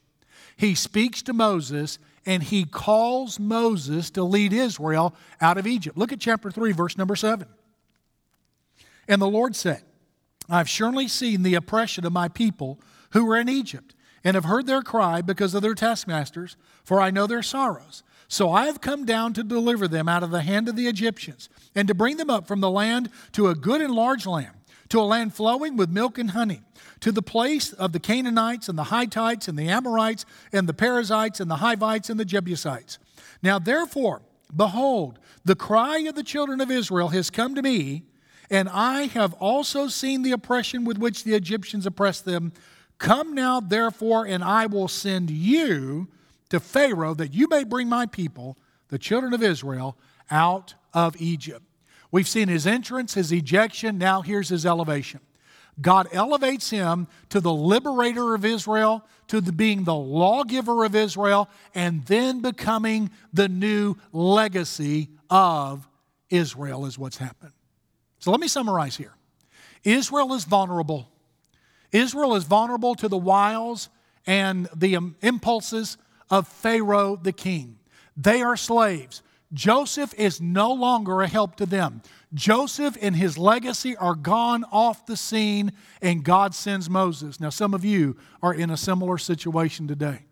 He 0.55 0.73
speaks 0.73 1.21
to 1.23 1.33
Moses 1.33 1.99
and 2.25 2.41
he 2.41 2.65
calls 2.65 3.39
Moses 3.39 4.09
to 4.11 4.23
lead 4.23 4.51
Israel 4.51 5.13
out 5.39 5.57
of 5.57 5.67
Egypt. 5.67 5.97
Look 5.97 6.11
at 6.11 6.19
chapter 6.19 6.49
3, 6.49 6.71
verse 6.71 6.97
number 6.97 7.15
7. 7.15 7.47
And 9.07 9.21
the 9.21 9.29
Lord 9.29 9.55
said, 9.55 9.83
I've 10.49 10.69
surely 10.69 11.07
seen 11.07 11.43
the 11.43 11.55
oppression 11.55 12.05
of 12.05 12.13
my 12.13 12.27
people 12.27 12.79
who 13.11 13.29
are 13.31 13.37
in 13.37 13.49
Egypt, 13.49 13.93
and 14.23 14.35
have 14.35 14.45
heard 14.45 14.67
their 14.67 14.81
cry 14.81 15.21
because 15.21 15.53
of 15.53 15.61
their 15.61 15.75
taskmasters, 15.75 16.57
for 16.83 16.99
I 16.99 17.11
know 17.11 17.27
their 17.27 17.43
sorrows. 17.43 18.03
So 18.27 18.51
I 18.51 18.65
have 18.65 18.81
come 18.81 19.05
down 19.05 19.31
to 19.33 19.43
deliver 19.43 19.87
them 19.87 20.09
out 20.09 20.23
of 20.23 20.31
the 20.31 20.41
hand 20.41 20.67
of 20.67 20.75
the 20.75 20.87
Egyptians, 20.87 21.47
and 21.73 21.87
to 21.87 21.93
bring 21.93 22.17
them 22.17 22.29
up 22.29 22.47
from 22.47 22.59
the 22.59 22.69
land 22.69 23.09
to 23.33 23.47
a 23.47 23.55
good 23.55 23.79
and 23.79 23.93
large 23.93 24.25
land 24.25 24.57
to 24.89 24.99
a 24.99 25.03
land 25.03 25.33
flowing 25.33 25.75
with 25.75 25.89
milk 25.89 26.17
and 26.17 26.31
honey, 26.31 26.61
to 26.99 27.11
the 27.11 27.21
place 27.21 27.73
of 27.73 27.91
the 27.91 27.99
Canaanites 27.99 28.69
and 28.69 28.77
the 28.77 28.85
Hittites 28.85 29.47
and 29.47 29.57
the 29.57 29.69
Amorites 29.69 30.25
and 30.51 30.67
the 30.67 30.73
Perizzites 30.73 31.39
and 31.39 31.49
the 31.51 31.57
Hivites 31.57 32.09
and 32.09 32.19
the 32.19 32.25
Jebusites. 32.25 32.97
Now, 33.43 33.59
therefore, 33.59 34.21
behold, 34.55 35.19
the 35.45 35.55
cry 35.55 35.99
of 35.99 36.15
the 36.15 36.23
children 36.23 36.61
of 36.61 36.71
Israel 36.71 37.09
has 37.09 37.29
come 37.29 37.55
to 37.55 37.61
me, 37.61 38.03
and 38.49 38.69
I 38.69 39.03
have 39.03 39.33
also 39.33 39.87
seen 39.87 40.21
the 40.21 40.31
oppression 40.31 40.85
with 40.85 40.97
which 40.97 41.23
the 41.23 41.33
Egyptians 41.33 41.85
oppressed 41.85 42.25
them. 42.25 42.53
Come 42.97 43.33
now, 43.33 43.59
therefore, 43.59 44.25
and 44.25 44.43
I 44.43 44.65
will 44.65 44.87
send 44.87 45.29
you 45.29 46.07
to 46.49 46.59
Pharaoh 46.59 47.13
that 47.13 47.33
you 47.33 47.47
may 47.49 47.63
bring 47.63 47.89
my 47.89 48.05
people, 48.05 48.57
the 48.87 48.97
children 48.97 49.33
of 49.33 49.43
Israel, 49.43 49.97
out 50.31 50.75
of 50.93 51.19
Egypt. 51.21 51.63
We've 52.11 52.27
seen 52.27 52.47
his 52.47 52.65
entrance, 52.65 53.15
his 53.15 53.31
ejection, 53.31 53.97
now 53.97 54.21
here's 54.21 54.49
his 54.49 54.65
elevation. 54.65 55.19
God 55.79 56.07
elevates 56.11 56.69
him 56.69 57.07
to 57.29 57.39
the 57.39 57.53
liberator 57.53 58.33
of 58.33 58.45
Israel, 58.45 59.05
to 59.27 59.41
the, 59.41 59.51
being 59.51 59.83
the 59.83 59.93
lawgiver 59.93 60.85
of 60.85 60.95
Israel, 60.95 61.49
and 61.75 62.05
then 62.05 62.41
becoming 62.41 63.11
the 63.33 63.49
new 63.49 63.95
legacy 64.11 65.09
of 65.29 65.87
Israel, 66.29 66.85
is 66.85 66.97
what's 66.97 67.17
happened. 67.17 67.51
So 68.19 68.31
let 68.31 68.39
me 68.39 68.47
summarize 68.47 68.97
here 68.97 69.13
Israel 69.83 70.33
is 70.33 70.45
vulnerable. 70.45 71.09
Israel 71.91 72.35
is 72.35 72.43
vulnerable 72.43 72.95
to 72.95 73.07
the 73.07 73.17
wiles 73.17 73.89
and 74.25 74.67
the 74.75 74.97
um, 74.97 75.15
impulses 75.21 75.97
of 76.29 76.47
Pharaoh 76.47 77.15
the 77.15 77.31
king. 77.31 77.79
They 78.15 78.41
are 78.41 78.57
slaves. 78.57 79.23
Joseph 79.53 80.13
is 80.15 80.41
no 80.41 80.73
longer 80.73 81.21
a 81.21 81.27
help 81.27 81.55
to 81.57 81.65
them. 81.65 82.01
Joseph 82.33 82.97
and 83.01 83.15
his 83.15 83.37
legacy 83.37 83.95
are 83.95 84.15
gone 84.15 84.65
off 84.71 85.05
the 85.05 85.15
scene, 85.15 85.71
and 86.01 86.23
God 86.23 86.53
sends 86.53 86.89
Moses. 86.89 87.39
Now, 87.39 87.49
some 87.49 87.73
of 87.73 87.85
you 87.85 88.17
are 88.43 88.53
in 88.53 88.69
a 88.69 88.75
similar 88.75 89.17
situation 89.17 89.87
today. 89.87 90.25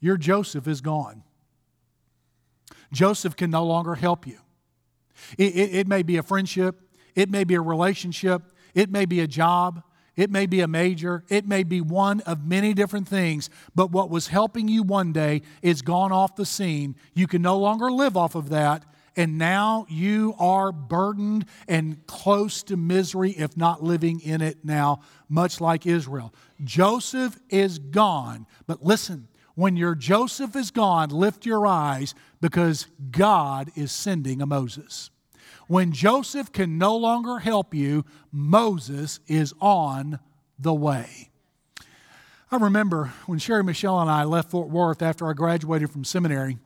Your 0.00 0.16
Joseph 0.16 0.66
is 0.66 0.80
gone. 0.80 1.22
Joseph 2.92 3.36
can 3.36 3.52
no 3.52 3.64
longer 3.64 3.94
help 3.94 4.26
you. 4.26 4.38
It, 5.38 5.54
it, 5.54 5.74
it 5.76 5.86
may 5.86 6.02
be 6.02 6.16
a 6.16 6.22
friendship, 6.24 6.80
it 7.14 7.30
may 7.30 7.44
be 7.44 7.54
a 7.54 7.60
relationship, 7.60 8.42
it 8.74 8.90
may 8.90 9.04
be 9.04 9.20
a 9.20 9.26
job, 9.26 9.82
it 10.16 10.30
may 10.30 10.46
be 10.46 10.60
a 10.60 10.68
major, 10.68 11.24
it 11.28 11.46
may 11.46 11.62
be 11.62 11.80
one 11.80 12.20
of 12.22 12.44
many 12.44 12.74
different 12.74 13.08
things, 13.08 13.48
but 13.74 13.90
what 13.90 14.10
was 14.10 14.28
helping 14.28 14.68
you 14.68 14.82
one 14.82 15.12
day 15.12 15.42
is 15.62 15.82
gone 15.82 16.12
off 16.12 16.36
the 16.36 16.46
scene. 16.46 16.96
You 17.14 17.26
can 17.26 17.42
no 17.42 17.58
longer 17.58 17.90
live 17.90 18.16
off 18.16 18.34
of 18.34 18.50
that, 18.50 18.84
and 19.16 19.38
now 19.38 19.86
you 19.88 20.34
are 20.38 20.72
burdened 20.72 21.46
and 21.68 22.06
close 22.06 22.62
to 22.64 22.76
misery, 22.76 23.32
if 23.32 23.56
not 23.56 23.82
living 23.82 24.20
in 24.20 24.40
it 24.40 24.58
now, 24.64 25.00
much 25.28 25.60
like 25.60 25.86
Israel. 25.86 26.34
Joseph 26.62 27.38
is 27.48 27.78
gone, 27.78 28.46
but 28.66 28.82
listen, 28.82 29.28
when 29.54 29.76
your 29.76 29.94
Joseph 29.94 30.54
is 30.56 30.70
gone, 30.70 31.10
lift 31.10 31.44
your 31.44 31.66
eyes 31.66 32.14
because 32.40 32.86
God 33.10 33.70
is 33.74 33.92
sending 33.92 34.40
a 34.40 34.46
Moses. 34.46 35.10
When 35.70 35.92
Joseph 35.92 36.50
can 36.50 36.78
no 36.78 36.96
longer 36.96 37.38
help 37.38 37.74
you, 37.74 38.04
Moses 38.32 39.20
is 39.28 39.54
on 39.60 40.18
the 40.58 40.74
way. 40.74 41.30
I 42.50 42.56
remember 42.56 43.12
when 43.26 43.38
Sherry 43.38 43.62
Michelle 43.62 44.00
and 44.00 44.10
I 44.10 44.24
left 44.24 44.50
Fort 44.50 44.68
Worth 44.68 45.00
after 45.00 45.30
I 45.30 45.32
graduated 45.32 45.92
from 45.92 46.02
seminary, 46.02 46.58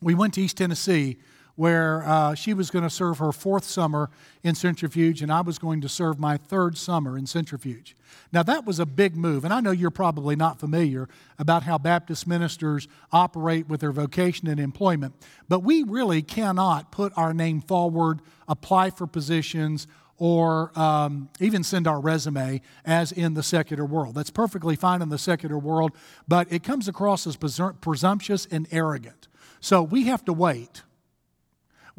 we 0.00 0.14
went 0.14 0.32
to 0.34 0.40
East 0.40 0.56
Tennessee 0.56 1.18
where 1.60 2.02
uh, 2.06 2.34
she 2.34 2.54
was 2.54 2.70
going 2.70 2.82
to 2.82 2.88
serve 2.88 3.18
her 3.18 3.32
fourth 3.32 3.64
summer 3.64 4.08
in 4.42 4.54
Centrifuge, 4.54 5.20
and 5.20 5.30
I 5.30 5.42
was 5.42 5.58
going 5.58 5.82
to 5.82 5.90
serve 5.90 6.18
my 6.18 6.38
third 6.38 6.78
summer 6.78 7.18
in 7.18 7.26
Centrifuge. 7.26 7.94
Now, 8.32 8.42
that 8.44 8.64
was 8.64 8.78
a 8.78 8.86
big 8.86 9.14
move, 9.14 9.44
and 9.44 9.52
I 9.52 9.60
know 9.60 9.70
you're 9.70 9.90
probably 9.90 10.36
not 10.36 10.58
familiar 10.58 11.06
about 11.38 11.64
how 11.64 11.76
Baptist 11.76 12.26
ministers 12.26 12.88
operate 13.12 13.68
with 13.68 13.80
their 13.82 13.92
vocation 13.92 14.48
and 14.48 14.58
employment, 14.58 15.12
but 15.50 15.62
we 15.62 15.82
really 15.82 16.22
cannot 16.22 16.90
put 16.90 17.12
our 17.14 17.34
name 17.34 17.60
forward, 17.60 18.22
apply 18.48 18.88
for 18.88 19.06
positions, 19.06 19.86
or 20.16 20.72
um, 20.78 21.28
even 21.40 21.62
send 21.62 21.86
our 21.86 22.00
resume 22.00 22.62
as 22.86 23.12
in 23.12 23.34
the 23.34 23.42
secular 23.42 23.84
world. 23.84 24.14
That's 24.14 24.30
perfectly 24.30 24.76
fine 24.76 25.02
in 25.02 25.10
the 25.10 25.18
secular 25.18 25.58
world, 25.58 25.92
but 26.26 26.50
it 26.50 26.62
comes 26.62 26.88
across 26.88 27.26
as 27.26 27.36
presumptuous 27.36 28.46
and 28.50 28.66
arrogant. 28.70 29.28
So 29.60 29.82
we 29.82 30.04
have 30.04 30.24
to 30.24 30.32
wait 30.32 30.84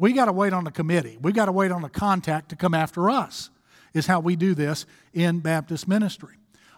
we 0.02 0.12
got 0.12 0.24
to 0.24 0.32
wait 0.32 0.52
on 0.52 0.66
a 0.66 0.70
committee. 0.72 1.16
We 1.22 1.30
got 1.30 1.44
to 1.44 1.52
wait 1.52 1.70
on 1.70 1.84
a 1.84 1.88
contact 1.88 2.48
to 2.48 2.56
come 2.56 2.74
after 2.74 3.08
us, 3.08 3.50
is 3.94 4.06
how 4.06 4.18
we 4.18 4.34
do 4.34 4.52
this 4.52 4.84
in 5.14 5.38
Baptist 5.38 5.86
ministry. 5.86 6.34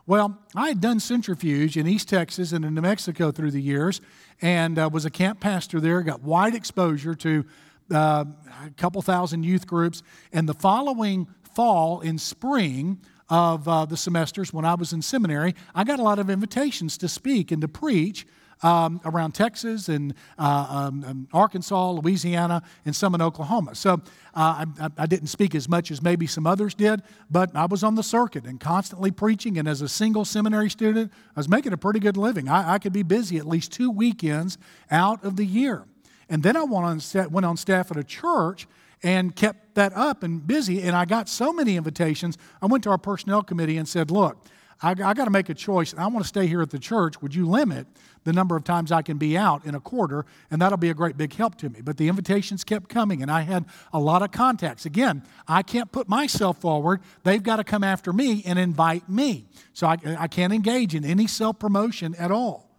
Well, 0.06 0.38
I 0.54 0.68
had 0.68 0.82
done 0.82 1.00
centrifuge 1.00 1.78
in 1.78 1.86
East 1.86 2.10
Texas 2.10 2.52
and 2.52 2.66
in 2.66 2.74
New 2.74 2.82
Mexico 2.82 3.30
through 3.30 3.52
the 3.52 3.62
years 3.62 4.02
and 4.42 4.78
uh, 4.78 4.90
was 4.92 5.06
a 5.06 5.10
camp 5.10 5.40
pastor 5.40 5.80
there, 5.80 6.02
got 6.02 6.20
wide 6.20 6.54
exposure 6.54 7.14
to 7.14 7.46
uh, 7.90 8.26
a 8.66 8.70
couple 8.76 9.00
thousand 9.00 9.44
youth 9.44 9.66
groups. 9.66 10.02
And 10.30 10.46
the 10.46 10.52
following 10.52 11.26
fall 11.54 12.02
and 12.02 12.20
spring 12.20 13.00
of 13.30 13.66
uh, 13.66 13.86
the 13.86 13.96
semesters 13.96 14.52
when 14.52 14.66
I 14.66 14.74
was 14.74 14.92
in 14.92 15.00
seminary, 15.00 15.54
I 15.74 15.84
got 15.84 15.98
a 15.98 16.02
lot 16.02 16.18
of 16.18 16.28
invitations 16.28 16.98
to 16.98 17.08
speak 17.08 17.50
and 17.52 17.62
to 17.62 17.68
preach 17.68 18.26
um, 18.62 19.00
around 19.04 19.32
Texas 19.32 19.88
and 19.88 20.14
uh, 20.38 20.66
um, 20.88 21.28
Arkansas, 21.32 21.90
Louisiana, 21.92 22.62
and 22.84 22.94
some 22.94 23.14
in 23.14 23.23
Oklahoma. 23.23 23.75
So 23.75 23.94
uh, 24.34 24.64
I, 24.80 24.90
I, 24.99 25.06
didn't 25.06 25.28
speak 25.28 25.54
as 25.54 25.68
much 25.68 25.90
as 25.90 26.02
maybe 26.02 26.26
some 26.26 26.46
others 26.46 26.75
did, 26.75 27.02
but 27.30 27.54
I 27.54 27.66
was 27.66 27.84
on 27.84 27.94
the 27.94 28.02
circuit 28.02 28.44
and 28.44 28.58
constantly 28.58 29.11
preaching. 29.11 29.58
And 29.58 29.68
as 29.68 29.82
a 29.82 29.88
single 29.88 30.25
seminary 30.25 30.70
student, 30.70 31.12
I 31.37 31.40
was 31.40 31.49
making 31.49 31.73
a 31.73 31.76
pretty 31.76 32.00
good 32.00 32.16
living. 32.16 32.49
I, 32.49 32.75
I 32.75 32.78
could 32.78 32.92
be 32.92 33.02
busy 33.02 33.38
at 33.38 33.46
least 33.46 33.73
two 33.73 33.90
weekends 33.90 34.58
out 34.90 35.23
of 35.25 35.37
the 35.37 35.44
year. 35.44 35.84
And 36.28 36.42
then 36.42 36.56
I 36.56 36.64
went 36.64 36.84
on, 37.14 37.30
went 37.30 37.46
on 37.46 37.56
staff 37.56 37.90
at 37.90 37.96
a 37.96 38.04
church 38.04 38.66
and 39.02 39.37
kept 39.37 39.75
that 39.75 39.92
up 39.92 40.23
and 40.23 40.44
busy. 40.44 40.82
And 40.82 40.96
I 40.96 41.04
got 41.04 41.28
so 41.28 41.52
many 41.52 41.76
invitations. 41.76 42.38
I 42.62 42.66
went 42.66 42.82
to 42.84 42.90
our 42.90 42.99
personnel 42.99 43.42
committee 43.42 43.76
and 43.76 43.87
said, 43.87 44.11
Look, 44.11 44.38
I, 44.82 44.90
I 44.90 45.14
got 45.14 45.24
to 45.24 45.30
make 45.30 45.48
a 45.48 45.54
choice. 45.54 45.94
I 45.96 46.06
want 46.06 46.24
to 46.24 46.28
stay 46.28 46.46
here 46.46 46.62
at 46.62 46.70
the 46.70 46.78
church. 46.78 47.20
Would 47.22 47.34
you 47.34 47.46
limit 47.46 47.86
the 48.24 48.32
number 48.32 48.56
of 48.56 48.64
times 48.64 48.92
I 48.92 49.02
can 49.02 49.18
be 49.18 49.36
out 49.36 49.64
in 49.64 49.74
a 49.74 49.80
quarter? 49.80 50.26
And 50.50 50.60
that'll 50.60 50.78
be 50.78 50.90
a 50.90 50.94
great 50.94 51.16
big 51.16 51.32
help 51.34 51.56
to 51.56 51.68
me. 51.68 51.80
But 51.80 51.96
the 51.96 52.08
invitations 52.08 52.64
kept 52.64 52.88
coming, 52.88 53.22
and 53.22 53.30
I 53.30 53.42
had 53.42 53.64
a 53.92 53.98
lot 53.98 54.22
of 54.22 54.32
contacts. 54.32 54.86
Again, 54.86 55.22
I 55.48 55.62
can't 55.62 55.90
put 55.92 56.08
myself 56.08 56.60
forward. 56.60 57.00
They've 57.22 57.42
got 57.42 57.56
to 57.56 57.64
come 57.64 57.84
after 57.84 58.12
me 58.12 58.42
and 58.44 58.58
invite 58.58 59.08
me. 59.08 59.46
So 59.72 59.86
I, 59.86 59.96
I 60.18 60.28
can't 60.28 60.52
engage 60.52 60.94
in 60.94 61.04
any 61.04 61.26
self 61.26 61.58
promotion 61.58 62.14
at 62.16 62.30
all. 62.30 62.70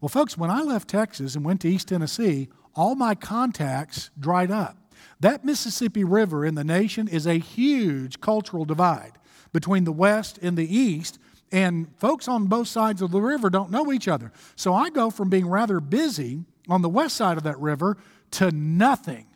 Well, 0.00 0.08
folks, 0.08 0.38
when 0.38 0.50
I 0.50 0.62
left 0.62 0.88
Texas 0.88 1.34
and 1.34 1.44
went 1.44 1.60
to 1.62 1.68
East 1.68 1.88
Tennessee, 1.88 2.48
all 2.74 2.94
my 2.94 3.14
contacts 3.14 4.10
dried 4.18 4.50
up. 4.50 4.76
That 5.20 5.44
Mississippi 5.44 6.04
River 6.04 6.46
in 6.46 6.54
the 6.54 6.64
nation 6.64 7.06
is 7.08 7.26
a 7.26 7.38
huge 7.38 8.20
cultural 8.20 8.64
divide 8.64 9.12
between 9.52 9.84
the 9.84 9.92
West 9.92 10.38
and 10.40 10.56
the 10.56 10.74
East, 10.74 11.18
and 11.52 11.88
folks 11.98 12.28
on 12.28 12.46
both 12.46 12.68
sides 12.68 13.02
of 13.02 13.10
the 13.10 13.20
river 13.20 13.50
don't 13.50 13.70
know 13.70 13.92
each 13.92 14.08
other. 14.08 14.32
So 14.56 14.74
I 14.74 14.90
go 14.90 15.10
from 15.10 15.28
being 15.30 15.48
rather 15.48 15.80
busy 15.80 16.44
on 16.68 16.82
the 16.82 16.88
west 16.88 17.16
side 17.16 17.36
of 17.36 17.42
that 17.44 17.58
river 17.58 17.96
to 18.32 18.50
nothing 18.52 19.26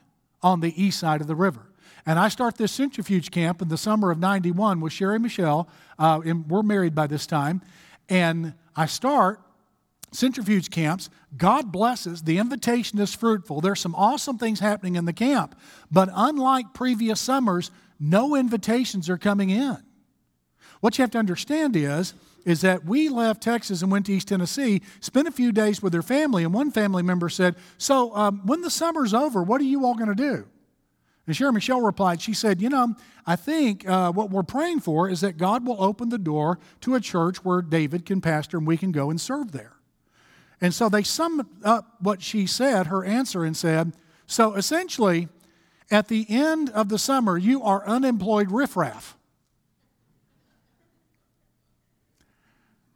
on 0.43 0.61
the 0.61 0.81
east 0.81 1.01
side 1.01 1.21
of 1.21 1.27
the 1.27 1.35
river. 1.35 1.67
And 2.07 2.19
I 2.19 2.29
start 2.29 2.57
this 2.57 2.71
centrifuge 2.73 3.31
camp 3.31 3.63
in 3.63 3.69
the 3.69 3.79
summer 3.79 4.11
of 4.11 4.19
91 4.19 4.81
with 4.81 4.93
Sherry 4.93 5.19
Michelle, 5.19 5.69
uh, 5.99 6.21
and 6.25 6.49
we're 6.49 6.63
married 6.63 6.95
by 6.95 7.07
this 7.07 7.27
time. 7.27 7.63
And 8.09 8.55
I 8.77 8.87
start 8.87 9.41
centrifuge 10.13 10.71
camps. 10.71 11.09
God 11.37 11.73
blesses. 11.73 12.23
The 12.23 12.39
invitation 12.39 12.99
is 12.99 13.15
fruitful. 13.15 13.61
There's 13.61 13.81
some 13.81 13.95
awesome 13.95 14.39
things 14.39 14.61
happening 14.61 14.97
in 14.97 15.07
the 15.07 15.13
camp. 15.13 15.59
But 15.91 16.11
unlike 16.15 16.75
previous 16.75 17.21
summers, 17.21 17.71
no 17.99 18.35
invitations 18.37 19.09
are 19.09 19.19
coming 19.19 19.51
in. 19.51 19.79
What 20.85 20.99
you 20.99 21.03
have 21.03 21.13
to 21.13 21.19
understand 21.19 21.77
is, 21.77 22.13
is 22.45 22.61
that 22.61 22.85
we 22.85 23.09
left 23.09 23.43
Texas 23.43 23.81
and 23.81 23.91
went 23.91 24.05
to 24.05 24.13
East 24.13 24.29
Tennessee, 24.29 24.83
spent 25.01 25.27
a 25.27 25.33
few 25.33 25.51
days 25.51 25.83
with 25.83 25.95
their 25.95 26.03
family, 26.03 26.45
and 26.45 26.53
one 26.53 26.71
family 26.71 27.03
member 27.03 27.31
said, 27.31 27.57
So, 27.79 28.15
um, 28.15 28.43
when 28.45 28.61
the 28.61 28.69
summer's 28.69 29.15
over, 29.15 29.43
what 29.43 29.63
are 29.63 29.65
you 29.65 29.87
all 29.87 29.95
going 29.95 30.11
to 30.11 30.15
do? 30.15 30.47
And 31.27 31.35
Sharon 31.35 31.55
Michelle 31.55 31.81
replied, 31.81 32.21
She 32.21 32.35
said, 32.35 32.61
You 32.61 32.69
know, 32.69 32.97
I 33.27 33.35
think 33.35 33.89
uh, 33.89 34.13
what 34.13 34.29
we're 34.29 34.43
praying 34.43 34.81
for 34.81 35.09
is 35.09 35.23
that 35.23 35.39
God 35.39 35.67
will 35.67 35.83
open 35.83 36.11
the 36.11 36.19
door 36.19 36.59
to 36.83 36.97
a 36.97 37.01
church 37.01 37.43
where 37.43 37.63
David 37.63 38.05
can 38.05 38.21
pastor 38.21 38.59
and 38.59 38.67
we 38.67 38.77
can 38.77 38.93
go 38.93 39.09
and 39.09 39.19
serve 39.19 39.53
there. 39.53 39.77
And 40.61 40.75
so 40.75 40.91
they 40.91 41.03
summed 41.03 41.47
up 41.65 41.95
what 42.01 42.21
she 42.21 42.47
said, 42.47 42.89
her 42.89 43.07
answer, 43.07 43.43
and 43.43 43.57
said, 43.57 43.95
So 44.27 44.53
essentially, 44.53 45.29
at 45.91 46.09
the 46.09 46.27
end 46.29 46.69
of 46.69 46.91
the 46.91 46.99
summer, 46.99 47.39
you 47.39 47.63
are 47.63 47.89
unemployed 47.89 48.51
riffraff. 48.51 49.17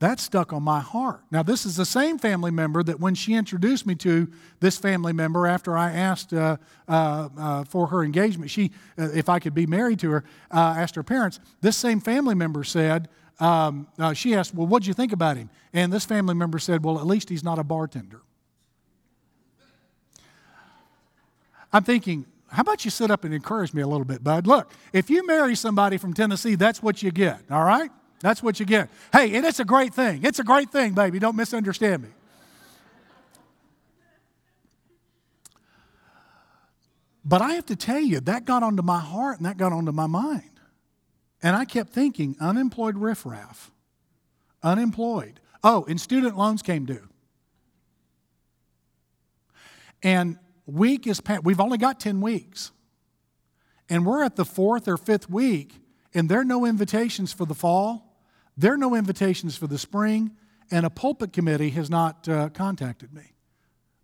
That 0.01 0.21
stuck 0.21 0.53
on 0.53 0.63
my 0.63 0.79
heart. 0.79 1.23
Now, 1.33 1.43
this 1.43 1.67
is 1.67 1.75
the 1.75 1.85
same 1.85 2.19
family 2.19 2.53
member 2.53 2.85
that 2.85 3.01
when 3.01 3.17
she 3.17 3.35
introduced 3.35 3.85
me 3.85 3.97
to 3.97 4.31
this 4.61 4.79
family 4.79 5.13
member 5.13 5.45
after 5.45 5.77
I 5.77 5.91
asked 5.91 6.33
uh, 6.33 6.57
uh, 6.87 7.29
uh, 7.37 7.65
for 7.65 7.89
her 7.89 8.05
engagement, 8.05 8.51
she, 8.51 8.71
uh, 8.97 9.09
if 9.13 9.29
I 9.29 9.41
could 9.41 9.55
be 9.55 9.67
married 9.67 9.99
to 10.01 10.11
her, 10.11 10.25
uh, 10.53 10.75
asked 10.77 10.95
her 10.95 11.03
parents. 11.03 11.41
This 11.63 11.77
same 11.77 12.01
family 12.01 12.37
member 12.37 12.63
said, 12.63 13.09
um, 13.41 13.89
uh, 13.99 14.13
she 14.13 14.35
asked, 14.35 14.55
Well, 14.55 14.69
what'd 14.69 14.87
you 14.87 14.95
think 14.95 15.13
about 15.13 15.37
him? 15.37 15.51
And 15.73 15.93
this 15.93 16.05
family 16.05 16.35
member 16.35 16.61
said, 16.61 16.85
Well, 16.85 16.99
at 16.99 17.07
least 17.07 17.29
he's 17.29 17.45
not 17.45 17.59
a 17.59 17.65
bartender. 17.65 18.23
I'm 21.73 21.85
thinking, 21.85 22.25
how 22.51 22.63
about 22.63 22.85
you 22.85 22.91
sit 22.91 23.11
up 23.11 23.25
and 23.25 23.35
encourage 23.35 23.75
me 23.75 23.83
a 23.83 23.87
little 23.87 24.07
bit, 24.07 24.25
bud? 24.25 24.47
Look, 24.47 24.73
if 24.93 25.11
you 25.11 25.27
marry 25.27 25.55
somebody 25.55 25.99
from 25.99 26.15
Tennessee, 26.15 26.55
that's 26.55 26.83
what 26.83 27.03
you 27.03 27.11
get, 27.11 27.43
all 27.51 27.65
right? 27.65 27.91
That's 28.21 28.43
what 28.43 28.59
you 28.59 28.67
get. 28.67 28.91
Hey, 29.13 29.35
and 29.37 29.47
it's 29.47 29.61
a 29.61 29.65
great 29.65 29.95
thing. 29.95 30.25
It's 30.25 30.39
a 30.39 30.45
great 30.45 30.71
thing, 30.71 30.93
baby. 30.93 31.19
Don't 31.19 31.37
misunderstand 31.37 32.03
me. 32.03 32.09
But 37.25 37.43
I 37.43 37.53
have 37.53 37.67
to 37.67 37.77
tell 37.77 38.01
you, 38.01 38.21
that 38.21 38.47
got 38.47 38.63
onto 38.63 38.83
my 38.83 38.99
heart 38.99 39.37
and 39.37 39.47
that 39.47 39.59
got 39.59 39.73
onto 39.73 39.93
my 39.93 40.07
mind. 40.07 40.61
And 41.43 41.55
I 41.55 41.65
kept 41.67 41.91
thinking, 41.91 42.35
unemployed 42.41 42.97
riffraff, 42.97 43.71
unemployed. 44.63 45.39
Oh, 45.63 45.85
and 45.89 46.01
student 46.01 46.37
loans 46.37 46.63
came 46.63 46.87
due. 46.87 47.07
And 50.03 50.39
week 50.67 51.07
is 51.07 51.21
past, 51.21 51.45
we've 51.45 51.61
only 51.61 51.79
got 51.79 52.01
10 52.01 52.21
weeks. 52.21 52.73
And 53.91 54.07
we're 54.07 54.23
at 54.23 54.37
the 54.37 54.45
fourth 54.45 54.89
or 54.89 54.97
fifth 54.97 55.31
week, 55.31 55.75
and 56.15 56.29
there 56.29 56.41
are 56.41 56.45
no 56.45 56.65
invitations 56.65 57.33
for 57.33 57.45
the 57.45 57.55
fall 57.55 58.08
there 58.59 58.75
are 58.75 58.79
no 58.79 58.97
invitations 58.97 59.57
for 59.57 59.69
the 59.69 59.79
spring, 59.79 60.33
and 60.69 60.85
a 60.85 60.91
pulpit 60.91 61.33
committee 61.33 61.71
has 61.71 61.89
not 61.89 62.29
uh, 62.29 62.49
contacted 62.49 63.15
me. 63.15 63.33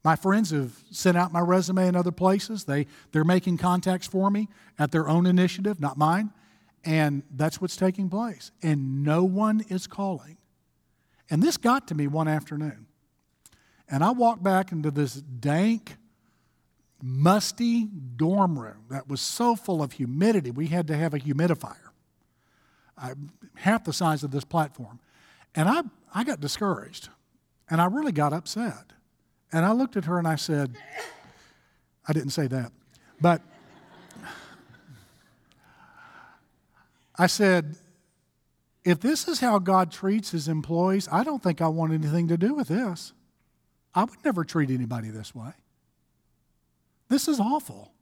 My 0.05 0.15
friends 0.15 0.51
have 0.51 0.73
sent 0.93 1.17
out 1.17 1.33
my 1.33 1.41
resume 1.41 1.89
in 1.89 1.97
other 1.97 2.13
places. 2.13 2.65
They, 2.65 2.87
they're 3.11 3.25
making 3.25 3.59
contacts 3.59 4.07
for 4.07 4.31
me 4.31 4.49
at 4.79 4.93
their 4.93 5.09
own 5.09 5.27
initiative, 5.27 5.81
not 5.81 5.99
mine. 5.99 6.31
And 6.85 7.25
that's 7.35 7.61
what's 7.61 7.77
taking 7.77 8.09
place. 8.09 8.53
And 8.63 9.03
no 9.03 9.25
one 9.25 9.65
is 9.71 9.87
calling. 9.89 10.37
And 11.31 11.43
this 11.43 11.57
got 11.57 11.89
to 11.89 11.95
me 11.95 12.07
one 12.07 12.29
afternoon. 12.29 12.87
And 13.89 14.05
I 14.05 14.13
walked 14.13 14.43
back 14.43 14.71
into 14.71 14.91
this 14.91 15.15
dank, 15.15 15.97
musty 17.03 17.87
dorm 17.87 18.59
room 18.59 18.85
that 18.91 19.09
was 19.09 19.21
so 19.21 19.57
full 19.57 19.83
of 19.83 19.93
humidity, 19.93 20.51
we 20.51 20.69
had 20.69 20.87
to 20.89 20.97
have 20.97 21.13
a 21.13 21.19
humidifier 21.19 21.84
half 23.57 23.85
the 23.85 23.93
size 23.93 24.23
of 24.23 24.31
this 24.31 24.45
platform. 24.45 25.01
And 25.55 25.69
I, 25.69 25.83
I 26.15 26.25
got 26.25 26.41
discouraged 26.41 27.09
and 27.69 27.81
I 27.81 27.87
really 27.87 28.13
got 28.13 28.33
upset. 28.33 28.93
And 29.53 29.65
I 29.65 29.73
looked 29.73 29.97
at 29.97 30.05
her 30.07 30.19
and 30.19 30.27
I 30.27 30.37
said, 30.37 30.77
I 32.07 32.13
didn't 32.13 32.31
say 32.31 32.47
that, 32.49 32.73
but 33.21 33.41
I 37.17 37.27
said, 37.29 37.77
if 38.85 39.01
this 39.01 39.29
is 39.29 39.41
how 39.41 39.59
God 39.59 39.91
treats 39.91 40.31
his 40.31 40.49
employees, 40.49 41.09
I 41.11 41.25
don't 41.25 41.43
think 41.43 41.63
I 41.63 41.69
want 41.69 41.93
anything 41.93 42.29
to 42.29 42.37
do 42.37 42.55
with 42.55 42.69
this. 42.69 43.13
I 43.95 44.05
would 44.05 44.25
never 44.25 44.45
treat 44.45 44.71
anybody 44.71 45.09
this 45.09 45.35
way. 45.35 45.53
This 47.09 47.29
is 47.29 47.39
awful. 47.39 47.93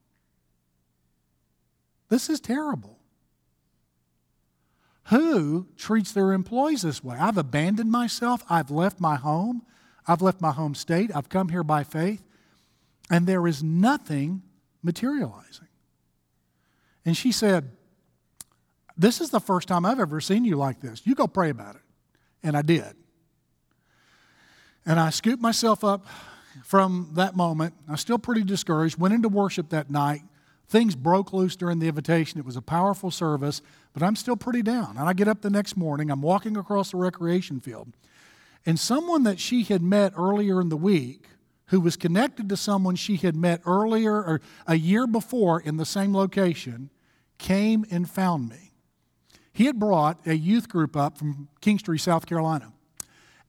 This 2.09 2.31
is 2.31 2.41
terrible. 2.41 2.99
Who 5.07 5.67
treats 5.77 6.13
their 6.13 6.33
employees 6.33 6.83
this 6.83 7.03
way? 7.03 7.17
I've 7.17 7.39
abandoned 7.39 7.91
myself. 7.91 8.45
I've 8.49 8.71
left 8.71 9.01
my 9.01 9.17
home. 9.17 9.63
I've 10.07 10.23
left 10.23 10.41
my 10.41 10.53
home 10.53 10.75
state. 10.75 11.11
I've 11.15 11.29
come 11.29 11.49
here 11.49 11.65
by 11.65 11.85
faith. 11.85 12.23
And 13.11 13.27
there 13.27 13.47
is 13.47 13.63
nothing 13.63 14.43
materializing. 14.83 15.69
And 17.05 17.17
she 17.17 17.33
said, 17.33 17.71
This 18.97 19.21
is 19.21 19.31
the 19.31 19.41
first 19.41 19.69
time 19.69 19.85
I've 19.85 20.01
ever 20.01 20.21
seen 20.21 20.45
you 20.45 20.57
like 20.57 20.81
this. 20.81 21.03
You 21.05 21.15
go 21.15 21.27
pray 21.27 21.51
about 21.51 21.75
it. 21.75 21.83
And 22.43 22.57
I 22.57 22.63
did. 22.63 22.95
And 24.87 24.99
I 24.99 25.11
scooped 25.11 25.43
myself 25.43 25.85
up 25.85 26.07
from 26.65 27.11
that 27.15 27.37
moment. 27.37 27.75
I 27.89 27.93
was 27.93 28.01
still 28.01 28.19
pretty 28.19 28.43
discouraged. 28.43 28.99
Went 28.99 29.15
into 29.15 29.29
worship 29.29 29.71
that 29.71 29.91
night. 29.91 30.23
Things 30.69 30.95
broke 30.95 31.33
loose 31.33 31.57
during 31.57 31.79
the 31.79 31.89
invitation. 31.89 32.39
It 32.39 32.47
was 32.47 32.57
a 32.57 32.63
powerful 32.63 33.11
service, 33.11 33.61
but 33.93 34.03
I'm 34.03 34.17
still 34.17 34.37
pretty 34.37 34.63
down. 34.63 34.97
And 34.97 35.09
I 35.09 35.13
get 35.13 35.29
up 35.29 35.43
the 35.43 35.51
next 35.51 35.77
morning, 35.77 36.11
I'm 36.11 36.23
walking 36.23 36.57
across 36.57 36.93
the 36.93 36.97
recreation 36.97 37.61
field, 37.61 37.93
and 38.65 38.79
someone 38.79 39.25
that 39.25 39.39
she 39.39 39.65
had 39.65 39.83
met 39.83 40.13
earlier 40.17 40.61
in 40.61 40.69
the 40.69 40.77
week, 40.77 41.27
who 41.67 41.81
was 41.81 41.97
connected 41.97 42.49
to 42.49 42.57
someone 42.57 42.97
she 42.97 43.17
had 43.17 43.35
met 43.35 43.61
earlier 43.67 44.15
or 44.15 44.41
a 44.67 44.77
year 44.77 45.07
before 45.07 45.61
in 45.61 45.79
the 45.79 45.87
same 45.87 46.15
location, 46.15 46.91
came 47.39 47.85
and 47.91 48.09
found 48.09 48.49
me. 48.49 48.73
He 49.53 49.67
had 49.67 49.79
brought 49.79 50.27
a 50.27 50.35
youth 50.35 50.69
group 50.69 50.97
up 50.97 51.19
from 51.19 51.49
Kingstree, 51.61 51.99
South 51.99 52.27
Carolina. 52.27 52.73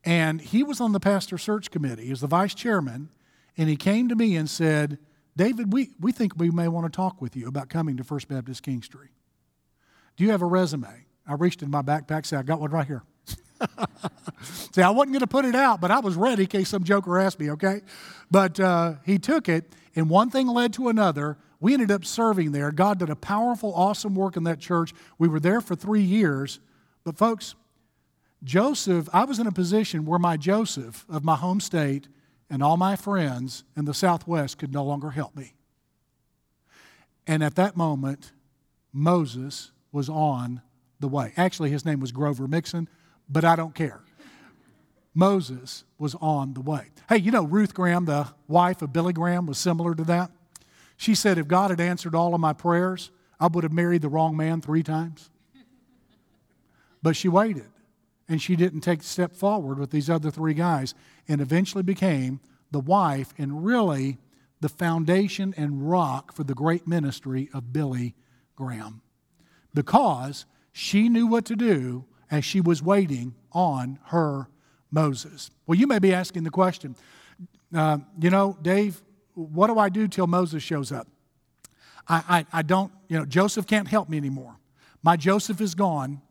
And 0.04 0.42
he 0.42 0.64
was 0.64 0.82
on 0.82 0.92
the 0.92 1.00
pastor 1.00 1.38
search 1.38 1.72
committee. 1.72 2.10
Was 2.10 2.22
the 2.22 2.28
vice 2.28 2.54
chairman. 2.54 3.10
And 3.58 3.70
he 3.70 3.76
came 3.76 4.10
to 4.10 4.16
me 4.16 4.36
and 4.36 4.50
said, 4.50 4.98
David, 5.36 5.74
we, 5.74 5.90
we 6.00 6.12
think 6.12 6.34
we 6.38 6.52
may 6.52 6.68
want 6.68 6.86
to 6.86 6.96
talk 6.96 7.22
with 7.22 7.36
you 7.36 7.48
about 7.48 7.70
coming 7.70 7.98
to 7.98 8.04
First 8.04 8.28
Baptist 8.28 8.64
Kingstree. 8.64 9.10
Do 10.16 10.24
you 10.24 10.32
have 10.32 10.42
a 10.42 10.46
resume? 10.46 11.06
I 11.26 11.34
reached 11.34 11.64
in 11.64 11.72
my 11.72 11.82
backpack, 11.82 12.26
said, 12.26 12.40
I 12.40 12.44
got 12.44 12.60
one 12.60 12.72
right 12.72 12.86
here. 12.86 13.04
See, 14.44 14.82
I 14.82 14.90
wasn't 14.90 15.14
going 15.14 15.22
to 15.22 15.28
put 15.28 15.46
it 15.46 15.56
out, 15.56 15.82
but 15.82 15.90
I 15.90 16.00
was 16.00 16.16
ready 16.16 16.44
in 16.44 16.50
case 16.50 16.70
some 16.70 16.84
joker 16.84 17.18
asked 17.18 17.40
me, 17.40 17.52
okay? 17.52 17.82
But 18.30 18.60
uh, 18.60 18.96
he 19.06 19.18
took 19.18 19.50
it, 19.50 19.74
and 19.96 20.10
one 20.10 20.30
thing 20.30 20.48
led 20.48 20.74
to 20.74 20.90
another. 20.90 21.38
We 21.60 21.74
ended 21.74 21.92
up 21.92 22.06
serving 22.06 22.52
there. 22.52 22.72
God 22.72 23.00
did 23.00 23.10
a 23.10 23.16
powerful, 23.16 23.74
awesome 23.74 24.16
work 24.16 24.36
in 24.36 24.44
that 24.44 24.60
church. 24.60 24.94
We 25.18 25.28
were 25.28 25.40
there 25.40 25.62
for 25.62 25.76
three 25.76 26.02
years. 26.02 26.60
But, 27.04 27.18
folks, 27.18 27.56
Joseph, 28.44 29.08
I 29.14 29.24
was 29.24 29.40
in 29.40 29.48
a 29.48 29.52
position 29.52 30.06
where 30.06 30.20
my 30.20 30.36
Joseph 30.36 31.06
of 31.10 31.24
my 31.24 31.36
home 31.36 31.62
state 31.62 32.10
and 32.50 32.62
all 32.62 32.78
my 32.78 32.96
friends 32.96 33.64
in 33.76 33.86
the 33.86 33.94
Southwest 33.94 34.58
could 34.58 34.74
no 34.74 34.84
longer 34.84 35.12
help 35.12 35.36
me. 35.36 35.54
And 37.26 37.44
at 37.44 37.56
that 37.56 37.78
moment, 37.78 38.32
Moses 38.92 39.72
was 39.92 40.10
on 40.10 40.62
the 41.00 41.08
way. 41.08 41.34
Actually, 41.38 41.70
his 41.70 41.86
name 41.86 42.00
was 42.00 42.12
Grover 42.12 42.48
Mixon, 42.48 42.88
but 43.30 43.46
I 43.46 43.56
don't 43.56 43.74
care. 43.74 44.02
Moses 45.14 45.84
was 45.98 46.16
on 46.16 46.54
the 46.54 46.62
way. 46.62 46.88
Hey, 47.08 47.18
you 47.18 47.32
know, 47.32 47.44
Ruth 47.44 47.74
Graham, 47.74 48.06
the 48.06 48.28
wife 48.48 48.82
of 48.82 48.92
Billy 48.92 49.14
Graham, 49.14 49.46
was 49.46 49.58
similar 49.58 49.94
to 49.96 50.04
that. 50.06 50.32
She 50.98 51.16
said, 51.16 51.38
If 51.38 51.48
God 51.48 51.70
had 51.70 51.80
answered 51.80 52.16
all 52.16 52.34
of 52.34 52.42
my 52.42 52.54
prayers, 52.54 53.12
I 53.40 53.48
would 53.48 53.64
have 53.64 53.74
married 53.74 54.02
the 54.02 54.10
wrong 54.10 54.36
man 54.36 54.62
three 54.62 54.84
times. 54.84 55.30
But 57.02 57.16
she 57.16 57.28
waited 57.28 57.68
and 58.28 58.42
she 58.42 58.56
didn't 58.56 58.82
take 58.82 59.02
a 59.02 59.06
step 59.06 59.36
forward 59.36 59.80
with 59.80 59.92
these 59.92 60.10
other 60.10 60.32
three 60.32 60.54
guys 60.54 60.94
and 61.28 61.42
eventually 61.42 61.84
became 61.84 62.40
the 62.72 62.80
wife 62.80 63.34
and 63.38 63.66
really 63.66 64.18
the 64.62 64.70
foundation 64.70 65.54
and 65.58 65.90
rock 65.90 66.34
for 66.34 66.44
the 66.44 66.54
great 66.54 66.88
ministry 66.88 67.50
of 67.54 67.74
Billy 67.74 68.16
Graham 68.56 69.02
because 69.74 70.46
she 70.72 71.10
knew 71.10 71.28
what 71.28 71.46
to 71.46 71.56
do 71.56 72.06
as 72.32 72.46
she 72.46 72.62
was 72.62 72.82
waiting 72.82 73.36
on 73.52 74.00
her 74.06 74.48
Moses. 74.90 75.52
Well, 75.68 75.78
you 75.78 75.88
may 75.88 76.00
be 76.00 76.14
asking 76.14 76.44
the 76.44 76.50
question, 76.50 76.96
uh, 77.76 77.98
you 78.20 78.30
know, 78.30 78.58
Dave, 78.62 79.02
what 79.34 79.68
do 79.68 79.78
I 79.78 79.90
do 79.90 80.08
till 80.08 80.28
Moses 80.28 80.64
shows 80.64 80.92
up? 80.92 81.08
I, 82.08 82.46
I, 82.54 82.60
I 82.60 82.62
don't, 82.62 82.92
you 83.08 83.18
know, 83.18 83.26
Joseph 83.26 83.68
can't 83.68 83.88
help 83.88 84.10
me 84.10 84.18
anymore. 84.18 84.56
My 85.02 85.18
Joseph 85.18 85.60
is 85.62 85.76
gone. 85.76 86.22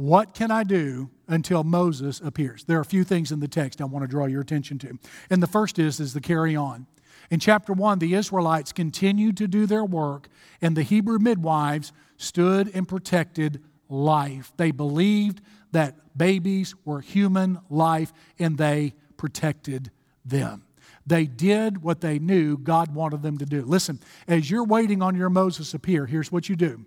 What 0.00 0.32
can 0.32 0.50
I 0.50 0.64
do 0.64 1.10
until 1.28 1.62
Moses 1.62 2.22
appears? 2.24 2.64
There 2.64 2.78
are 2.78 2.80
a 2.80 2.86
few 2.86 3.04
things 3.04 3.32
in 3.32 3.40
the 3.40 3.46
text 3.46 3.82
I 3.82 3.84
want 3.84 4.02
to 4.02 4.08
draw 4.08 4.24
your 4.24 4.40
attention 4.40 4.78
to. 4.78 4.98
And 5.28 5.42
the 5.42 5.46
first 5.46 5.78
is, 5.78 6.00
is 6.00 6.14
the 6.14 6.22
carry 6.22 6.56
on. 6.56 6.86
In 7.30 7.38
chapter 7.38 7.74
1, 7.74 7.98
the 7.98 8.14
Israelites 8.14 8.72
continued 8.72 9.36
to 9.36 9.46
do 9.46 9.66
their 9.66 9.84
work, 9.84 10.28
and 10.62 10.74
the 10.74 10.84
Hebrew 10.84 11.18
midwives 11.18 11.92
stood 12.16 12.74
and 12.74 12.88
protected 12.88 13.62
life. 13.90 14.54
They 14.56 14.70
believed 14.70 15.42
that 15.72 16.16
babies 16.16 16.74
were 16.86 17.02
human 17.02 17.58
life, 17.68 18.10
and 18.38 18.56
they 18.56 18.94
protected 19.18 19.90
them. 20.24 20.62
They 21.06 21.26
did 21.26 21.82
what 21.82 22.00
they 22.00 22.18
knew 22.18 22.56
God 22.56 22.94
wanted 22.94 23.20
them 23.20 23.36
to 23.36 23.44
do. 23.44 23.66
Listen, 23.66 24.00
as 24.26 24.50
you're 24.50 24.64
waiting 24.64 25.02
on 25.02 25.14
your 25.14 25.28
Moses 25.28 25.74
appear, 25.74 26.06
here's 26.06 26.32
what 26.32 26.48
you 26.48 26.56
do 26.56 26.86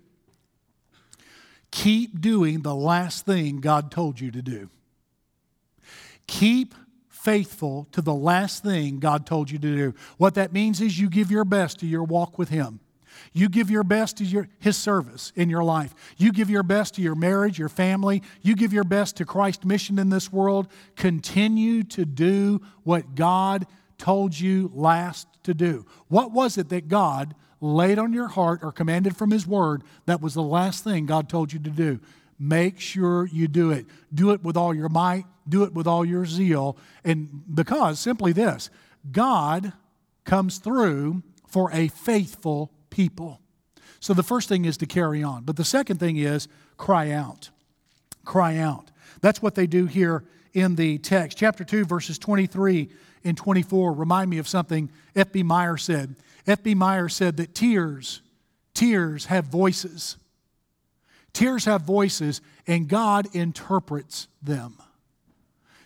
keep 1.74 2.20
doing 2.20 2.62
the 2.62 2.74
last 2.74 3.26
thing 3.26 3.60
God 3.60 3.90
told 3.90 4.20
you 4.20 4.30
to 4.30 4.40
do. 4.40 4.70
Keep 6.28 6.72
faithful 7.08 7.88
to 7.90 8.00
the 8.00 8.14
last 8.14 8.62
thing 8.62 9.00
God 9.00 9.26
told 9.26 9.50
you 9.50 9.58
to 9.58 9.76
do. 9.76 9.94
What 10.16 10.34
that 10.36 10.52
means 10.52 10.80
is 10.80 11.00
you 11.00 11.10
give 11.10 11.32
your 11.32 11.44
best 11.44 11.80
to 11.80 11.86
your 11.86 12.04
walk 12.04 12.38
with 12.38 12.48
Him. 12.48 12.78
You 13.32 13.48
give 13.48 13.72
your 13.72 13.82
best 13.82 14.18
to 14.18 14.24
your, 14.24 14.48
His 14.60 14.76
service 14.76 15.32
in 15.34 15.50
your 15.50 15.64
life. 15.64 15.96
You 16.16 16.30
give 16.30 16.48
your 16.48 16.62
best 16.62 16.94
to 16.94 17.02
your 17.02 17.16
marriage, 17.16 17.58
your 17.58 17.68
family. 17.68 18.22
You 18.40 18.54
give 18.54 18.72
your 18.72 18.84
best 18.84 19.16
to 19.16 19.24
Christ's 19.24 19.64
mission 19.64 19.98
in 19.98 20.10
this 20.10 20.32
world. 20.32 20.68
Continue 20.94 21.82
to 21.84 22.04
do 22.04 22.60
what 22.84 23.16
God 23.16 23.66
told 24.04 24.38
you 24.38 24.70
last 24.74 25.26
to 25.44 25.54
do. 25.54 25.86
What 26.08 26.30
was 26.30 26.58
it 26.58 26.68
that 26.68 26.88
God 26.88 27.34
laid 27.58 27.98
on 27.98 28.12
your 28.12 28.28
heart 28.28 28.60
or 28.62 28.70
commanded 28.70 29.16
from 29.16 29.30
His 29.30 29.46
Word 29.46 29.82
that 30.04 30.20
was 30.20 30.34
the 30.34 30.42
last 30.42 30.84
thing 30.84 31.06
God 31.06 31.26
told 31.26 31.54
you 31.54 31.58
to 31.60 31.70
do? 31.70 32.00
Make 32.38 32.80
sure 32.80 33.24
you 33.24 33.48
do 33.48 33.70
it. 33.70 33.86
Do 34.12 34.32
it 34.32 34.42
with 34.42 34.58
all 34.58 34.74
your 34.74 34.90
might, 34.90 35.24
do 35.48 35.64
it 35.64 35.72
with 35.72 35.86
all 35.86 36.04
your 36.04 36.26
zeal. 36.26 36.76
And 37.02 37.44
because 37.54 37.98
simply 37.98 38.34
this 38.34 38.68
God 39.10 39.72
comes 40.26 40.58
through 40.58 41.22
for 41.48 41.70
a 41.72 41.88
faithful 41.88 42.70
people. 42.90 43.40
So 44.00 44.12
the 44.12 44.22
first 44.22 44.50
thing 44.50 44.66
is 44.66 44.76
to 44.78 44.86
carry 44.86 45.22
on. 45.22 45.44
But 45.44 45.56
the 45.56 45.64
second 45.64 45.98
thing 45.98 46.18
is 46.18 46.46
cry 46.76 47.10
out. 47.10 47.48
Cry 48.26 48.58
out. 48.58 48.90
That's 49.22 49.40
what 49.40 49.54
they 49.54 49.66
do 49.66 49.86
here 49.86 50.24
in 50.52 50.74
the 50.74 50.98
text. 50.98 51.38
Chapter 51.38 51.64
2, 51.64 51.86
verses 51.86 52.18
23 52.18 52.90
and 53.24 53.36
24 53.36 53.92
remind 53.92 54.30
me 54.30 54.38
of 54.38 54.46
something 54.46 54.90
F.B. 55.16 55.42
Meyer 55.42 55.76
said. 55.76 56.16
F.B. 56.46 56.74
Meyer 56.74 57.08
said 57.08 57.36
that 57.38 57.54
tears, 57.54 58.20
tears 58.74 59.26
have 59.26 59.46
voices. 59.46 60.16
Tears 61.32 61.64
have 61.64 61.82
voices, 61.82 62.40
and 62.66 62.88
God 62.88 63.26
interprets 63.34 64.28
them. 64.42 64.76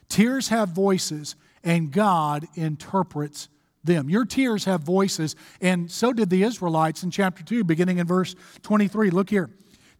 Tears 0.09 0.49
have 0.49 0.71
voices, 0.71 1.37
and 1.65 1.91
God 1.91 2.47
interprets 2.55 3.49
them. 3.83 4.11
Your 4.11 4.25
tears 4.25 4.65
have 4.67 4.83
voices, 4.83 5.37
and 5.61 5.91
so 5.91 6.13
did 6.13 6.29
the 6.29 6.43
Israelites 6.43 7.03
in 7.03 7.11
chapter 7.11 7.43
2, 7.43 7.65
beginning 7.65 7.99
in 7.99 8.07
verse 8.07 8.35
23. 8.63 9.11
Look 9.11 9.31
here. 9.31 9.51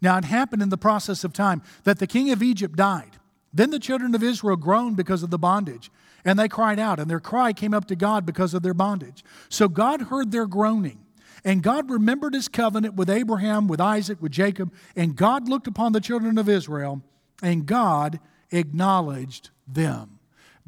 Now, 0.01 0.17
it 0.19 0.25
happened 0.25 0.63
in 0.63 0.69
the 0.69 0.79
process 0.79 1.25
of 1.25 1.33
time 1.33 1.63
that 1.85 1.99
the 1.99 2.07
king 2.07 2.31
of 2.31 2.43
Egypt 2.43 2.77
died. 2.77 3.11
Then 3.59 3.71
the 3.71 3.81
children 3.81 4.15
of 4.15 4.23
Israel 4.23 4.55
groaned 4.55 4.97
because 4.97 5.25
of 5.25 5.31
the 5.31 5.39
bondage. 5.39 5.91
And 6.25 6.39
they 6.39 6.47
cried 6.47 6.79
out, 6.79 7.01
and 7.01 7.11
their 7.11 7.19
cry 7.19 7.53
came 7.53 7.75
up 7.75 7.87
to 7.87 7.97
God 7.97 8.25
because 8.25 8.55
of 8.55 8.63
their 8.63 8.73
bondage. 8.73 9.25
So 9.49 9.69
God 9.69 10.03
heard 10.03 10.31
their 10.31 10.47
groaning. 10.47 11.01
And 11.45 11.61
God 11.61 11.91
remembered 11.91 12.35
his 12.35 12.47
covenant 12.47 12.95
with 12.95 13.11
Abraham, 13.11 13.67
with 13.67 13.81
Isaac, 13.81 14.23
with 14.23 14.31
Jacob. 14.31 14.73
And 14.95 15.17
God 15.17 15.49
looked 15.49 15.67
upon 15.67 15.91
the 15.91 16.01
children 16.01 16.39
of 16.39 16.49
Israel, 16.49 17.03
and 17.43 17.67
God 17.67 18.21
acknowledged 18.53 19.51
them. 19.67 20.21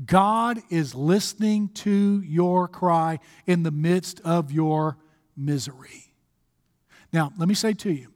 God 0.04 0.58
is 0.68 0.92
listening 0.92 1.68
to 1.68 2.20
your 2.22 2.66
cry 2.66 3.20
in 3.46 3.62
the 3.62 3.70
midst 3.70 4.20
of 4.22 4.50
your 4.50 4.98
misery. 5.36 6.12
Now, 7.12 7.32
let 7.38 7.48
me 7.48 7.54
say 7.54 7.72
to 7.72 7.92
you 7.92 8.08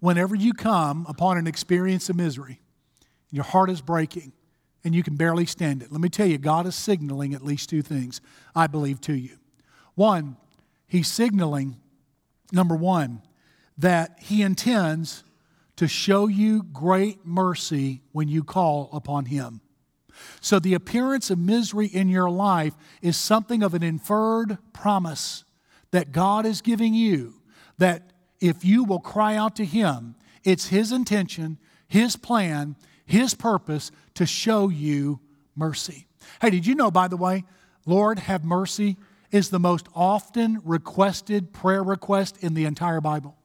whenever 0.00 0.34
you 0.34 0.54
come 0.54 1.06
upon 1.08 1.38
an 1.38 1.46
experience 1.46 2.08
of 2.10 2.16
misery, 2.16 2.60
your 3.30 3.44
heart 3.44 3.70
is 3.70 3.80
breaking, 3.80 4.32
and 4.84 4.94
you 4.94 5.02
can 5.02 5.16
barely 5.16 5.46
stand 5.46 5.82
it. 5.82 5.92
Let 5.92 6.00
me 6.00 6.08
tell 6.08 6.26
you, 6.26 6.38
God 6.38 6.66
is 6.66 6.74
signaling 6.74 7.34
at 7.34 7.44
least 7.44 7.70
two 7.70 7.82
things, 7.82 8.20
I 8.54 8.66
believe, 8.66 9.00
to 9.02 9.14
you. 9.14 9.38
One, 9.94 10.36
He's 10.86 11.08
signaling, 11.08 11.76
number 12.52 12.74
one, 12.74 13.22
that 13.78 14.18
He 14.20 14.42
intends 14.42 15.24
to 15.76 15.86
show 15.86 16.26
you 16.26 16.62
great 16.62 17.24
mercy 17.24 18.02
when 18.12 18.28
you 18.28 18.42
call 18.42 18.90
upon 18.92 19.26
Him. 19.26 19.60
So 20.40 20.58
the 20.58 20.74
appearance 20.74 21.30
of 21.30 21.38
misery 21.38 21.86
in 21.86 22.08
your 22.08 22.30
life 22.30 22.74
is 23.00 23.16
something 23.16 23.62
of 23.62 23.74
an 23.74 23.82
inferred 23.82 24.58
promise 24.72 25.44
that 25.92 26.12
God 26.12 26.44
is 26.44 26.60
giving 26.60 26.94
you 26.94 27.34
that 27.78 28.12
if 28.40 28.64
you 28.64 28.84
will 28.84 29.00
cry 29.00 29.36
out 29.36 29.56
to 29.56 29.64
Him, 29.64 30.14
it's 30.44 30.68
His 30.68 30.92
intention, 30.92 31.58
His 31.88 32.16
plan, 32.16 32.76
his 33.10 33.34
purpose 33.34 33.90
to 34.14 34.24
show 34.24 34.68
you 34.68 35.20
mercy. 35.56 36.06
Hey, 36.40 36.50
did 36.50 36.66
you 36.66 36.74
know, 36.74 36.90
by 36.90 37.08
the 37.08 37.16
way, 37.16 37.44
Lord, 37.86 38.18
have 38.20 38.44
mercy 38.44 38.96
is 39.30 39.50
the 39.50 39.60
most 39.60 39.88
often 39.94 40.60
requested 40.64 41.52
prayer 41.52 41.82
request 41.82 42.42
in 42.42 42.54
the 42.54 42.64
entire 42.64 43.00
Bible? 43.00 43.36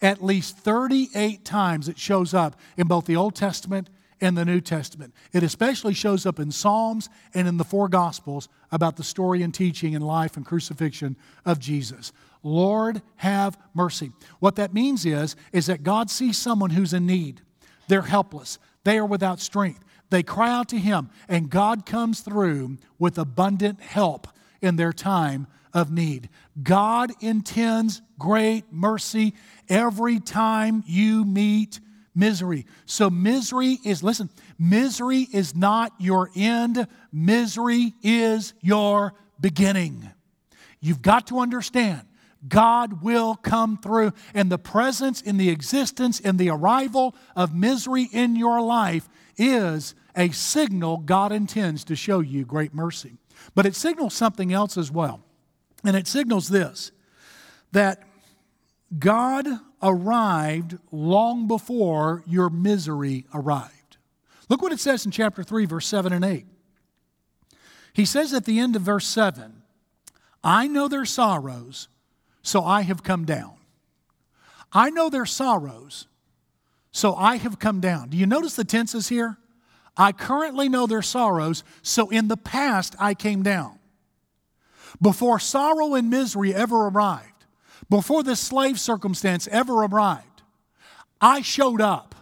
At 0.00 0.22
least 0.22 0.58
38 0.58 1.44
times 1.44 1.88
it 1.88 1.98
shows 1.98 2.34
up 2.34 2.58
in 2.76 2.86
both 2.86 3.06
the 3.06 3.16
Old 3.16 3.34
Testament 3.34 3.88
and 4.20 4.36
the 4.36 4.44
New 4.44 4.60
Testament. 4.60 5.14
It 5.32 5.42
especially 5.42 5.94
shows 5.94 6.26
up 6.26 6.38
in 6.38 6.52
Psalms 6.52 7.08
and 7.34 7.48
in 7.48 7.56
the 7.56 7.64
four 7.64 7.88
Gospels 7.88 8.48
about 8.70 8.96
the 8.96 9.04
story 9.04 9.42
and 9.42 9.52
teaching 9.52 9.94
and 9.94 10.06
life 10.06 10.36
and 10.36 10.46
crucifixion 10.46 11.16
of 11.44 11.58
Jesus. 11.58 12.12
Lord, 12.42 13.02
have 13.16 13.58
mercy. 13.74 14.12
What 14.38 14.56
that 14.56 14.74
means 14.74 15.04
is, 15.04 15.36
is 15.52 15.66
that 15.66 15.82
God 15.82 16.10
sees 16.10 16.38
someone 16.38 16.70
who's 16.70 16.92
in 16.92 17.06
need. 17.06 17.42
They're 17.88 18.02
helpless. 18.02 18.58
They 18.84 18.98
are 18.98 19.06
without 19.06 19.40
strength. 19.40 19.84
They 20.10 20.22
cry 20.22 20.50
out 20.50 20.68
to 20.70 20.78
Him, 20.78 21.10
and 21.28 21.48
God 21.48 21.86
comes 21.86 22.20
through 22.20 22.78
with 22.98 23.18
abundant 23.18 23.80
help 23.80 24.28
in 24.60 24.76
their 24.76 24.92
time 24.92 25.46
of 25.72 25.90
need. 25.90 26.28
God 26.62 27.12
intends 27.20 28.02
great 28.18 28.64
mercy 28.70 29.34
every 29.68 30.20
time 30.20 30.84
you 30.86 31.24
meet 31.24 31.80
misery. 32.14 32.66
So, 32.84 33.08
misery 33.08 33.78
is, 33.84 34.02
listen, 34.02 34.28
misery 34.58 35.26
is 35.32 35.56
not 35.56 35.92
your 35.98 36.30
end, 36.36 36.86
misery 37.10 37.94
is 38.02 38.52
your 38.60 39.14
beginning. 39.40 40.10
You've 40.80 41.02
got 41.02 41.28
to 41.28 41.38
understand 41.38 42.02
God 42.48 43.02
will 43.02 43.34
come 43.36 43.78
through. 43.78 44.12
And 44.34 44.50
the 44.50 44.58
presence 44.58 45.20
in 45.20 45.36
the 45.36 45.50
existence 45.50 46.20
and 46.20 46.38
the 46.38 46.50
arrival 46.50 47.14
of 47.36 47.54
misery 47.54 48.08
in 48.12 48.36
your 48.36 48.60
life 48.60 49.08
is 49.36 49.94
a 50.16 50.30
signal 50.30 50.98
God 50.98 51.32
intends 51.32 51.84
to 51.84 51.96
show 51.96 52.20
you 52.20 52.44
great 52.44 52.74
mercy. 52.74 53.16
But 53.54 53.66
it 53.66 53.74
signals 53.74 54.14
something 54.14 54.52
else 54.52 54.76
as 54.76 54.90
well. 54.90 55.20
And 55.84 55.96
it 55.96 56.06
signals 56.06 56.48
this 56.48 56.92
that 57.72 58.02
God 58.98 59.46
arrived 59.82 60.78
long 60.90 61.48
before 61.48 62.22
your 62.26 62.50
misery 62.50 63.26
arrived. 63.32 63.96
Look 64.48 64.60
what 64.60 64.72
it 64.72 64.80
says 64.80 65.06
in 65.06 65.10
chapter 65.10 65.42
3, 65.42 65.64
verse 65.64 65.86
7 65.86 66.12
and 66.12 66.24
8. 66.24 66.46
He 67.94 68.04
says 68.04 68.32
at 68.34 68.44
the 68.44 68.58
end 68.58 68.76
of 68.76 68.82
verse 68.82 69.06
7, 69.06 69.62
I 70.44 70.66
know 70.66 70.88
their 70.88 71.04
sorrows, 71.04 71.88
so 72.42 72.64
I 72.64 72.82
have 72.82 73.02
come 73.02 73.24
down. 73.24 73.54
I 74.72 74.90
know 74.90 75.08
their 75.10 75.26
sorrows, 75.26 76.06
so 76.90 77.14
I 77.14 77.36
have 77.36 77.58
come 77.58 77.80
down. 77.80 78.10
Do 78.10 78.16
you 78.16 78.26
notice 78.26 78.56
the 78.56 78.64
tenses 78.64 79.08
here? 79.08 79.38
I 79.96 80.12
currently 80.12 80.68
know 80.68 80.86
their 80.86 81.02
sorrows, 81.02 81.64
so 81.82 82.08
in 82.08 82.28
the 82.28 82.36
past 82.36 82.96
I 82.98 83.14
came 83.14 83.42
down. 83.42 83.78
Before 85.00 85.38
sorrow 85.38 85.94
and 85.94 86.10
misery 86.10 86.54
ever 86.54 86.88
arrived, 86.88 87.44
before 87.90 88.22
this 88.22 88.40
slave 88.40 88.80
circumstance 88.80 89.46
ever 89.48 89.84
arrived, 89.84 90.42
I 91.20 91.42
showed 91.42 91.80
up. 91.80 92.14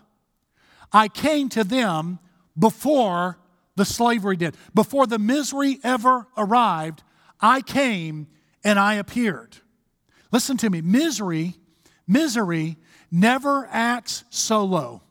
I 0.92 1.08
came 1.08 1.48
to 1.50 1.62
them 1.62 2.18
before 2.58 3.38
the 3.76 3.84
slavery 3.84 4.36
did. 4.36 4.56
Before 4.74 5.06
the 5.06 5.18
misery 5.18 5.78
ever 5.84 6.26
arrived, 6.36 7.02
I 7.40 7.60
came 7.60 8.26
and 8.64 8.78
I 8.78 8.94
appeared. 8.94 9.58
Listen 10.32 10.56
to 10.58 10.70
me 10.70 10.80
misery, 10.80 11.54
misery 12.06 12.76
never 13.10 13.68
acts 13.70 14.24
solo. 14.30 15.02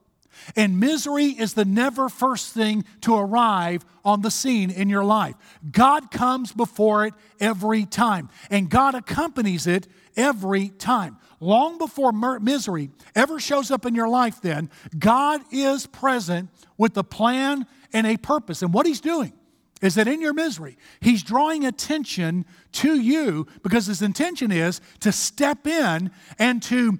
And 0.55 0.79
misery 0.79 1.25
is 1.25 1.53
the 1.53 1.65
never 1.65 2.09
first 2.09 2.53
thing 2.53 2.85
to 3.01 3.15
arrive 3.15 3.85
on 4.05 4.21
the 4.21 4.31
scene 4.31 4.71
in 4.71 4.89
your 4.89 5.03
life. 5.03 5.35
God 5.69 6.11
comes 6.11 6.51
before 6.53 7.05
it 7.05 7.13
every 7.39 7.85
time, 7.85 8.29
and 8.49 8.69
God 8.69 8.95
accompanies 8.95 9.67
it 9.67 9.87
every 10.15 10.69
time. 10.69 11.17
Long 11.39 11.77
before 11.77 12.11
misery 12.11 12.89
ever 13.15 13.39
shows 13.39 13.69
up 13.71 13.85
in 13.85 13.95
your 13.95 14.09
life, 14.09 14.41
then, 14.41 14.69
God 14.97 15.41
is 15.51 15.85
present 15.87 16.49
with 16.77 16.97
a 16.97 17.03
plan 17.03 17.65
and 17.93 18.07
a 18.07 18.17
purpose. 18.17 18.61
And 18.61 18.73
what 18.73 18.85
He's 18.85 19.01
doing 19.01 19.33
is 19.81 19.95
that 19.95 20.07
in 20.07 20.21
your 20.21 20.33
misery, 20.33 20.77
He's 20.99 21.23
drawing 21.23 21.65
attention 21.65 22.45
to 22.73 22.99
you 22.99 23.47
because 23.63 23.85
His 23.85 24.01
intention 24.01 24.51
is 24.51 24.81
to 25.01 25.11
step 25.11 25.65
in 25.67 26.11
and 26.37 26.61
to 26.63 26.99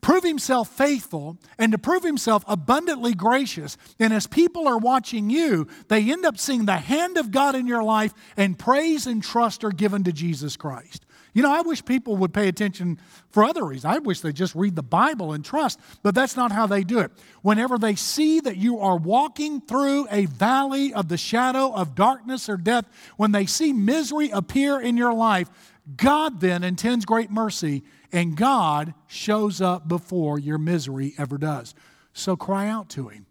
prove 0.00 0.24
himself 0.24 0.68
faithful 0.68 1.36
and 1.58 1.72
to 1.72 1.78
prove 1.78 2.02
himself 2.02 2.44
abundantly 2.46 3.14
gracious. 3.14 3.76
And 3.98 4.12
as 4.12 4.26
people 4.26 4.66
are 4.66 4.78
watching 4.78 5.30
you, 5.30 5.68
they 5.88 6.10
end 6.10 6.24
up 6.24 6.38
seeing 6.38 6.64
the 6.64 6.76
hand 6.76 7.16
of 7.16 7.30
God 7.30 7.54
in 7.54 7.66
your 7.66 7.82
life, 7.82 8.14
and 8.36 8.58
praise 8.58 9.06
and 9.06 9.22
trust 9.22 9.64
are 9.64 9.70
given 9.70 10.04
to 10.04 10.12
Jesus 10.12 10.56
Christ. 10.56 11.04
You 11.32 11.42
know, 11.42 11.52
I 11.52 11.60
wish 11.60 11.84
people 11.84 12.16
would 12.16 12.34
pay 12.34 12.48
attention 12.48 12.98
for 13.30 13.44
other 13.44 13.64
reasons. 13.64 13.84
I 13.84 13.98
wish 13.98 14.20
they 14.20 14.32
just 14.32 14.54
read 14.54 14.74
the 14.76 14.82
Bible 14.82 15.32
and 15.32 15.44
trust, 15.44 15.78
but 16.02 16.14
that's 16.14 16.36
not 16.36 16.52
how 16.52 16.66
they 16.66 16.82
do 16.82 16.98
it. 16.98 17.12
Whenever 17.42 17.78
they 17.78 17.94
see 17.94 18.40
that 18.40 18.56
you 18.56 18.80
are 18.80 18.96
walking 18.96 19.60
through 19.60 20.08
a 20.10 20.26
valley 20.26 20.92
of 20.92 21.08
the 21.08 21.16
shadow 21.16 21.72
of 21.72 21.94
darkness 21.94 22.48
or 22.48 22.56
death, 22.56 22.86
when 23.16 23.32
they 23.32 23.46
see 23.46 23.72
misery 23.72 24.30
appear 24.30 24.80
in 24.80 24.96
your 24.96 25.14
life, 25.14 25.48
God 25.96 26.40
then 26.40 26.64
intends 26.64 27.04
great 27.04 27.30
mercy 27.30 27.82
and 28.12 28.36
God 28.36 28.94
shows 29.06 29.60
up 29.60 29.88
before 29.88 30.38
your 30.38 30.58
misery 30.58 31.14
ever 31.16 31.38
does. 31.38 31.74
So 32.12 32.36
cry 32.36 32.68
out 32.68 32.88
to 32.90 33.08
Him. 33.08 33.26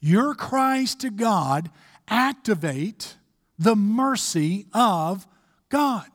Your 0.00 0.34
cries 0.34 0.94
to 0.96 1.10
God 1.10 1.70
activate 2.08 3.16
the 3.58 3.76
mercy 3.76 4.66
of 4.72 5.26
God. 5.68 6.06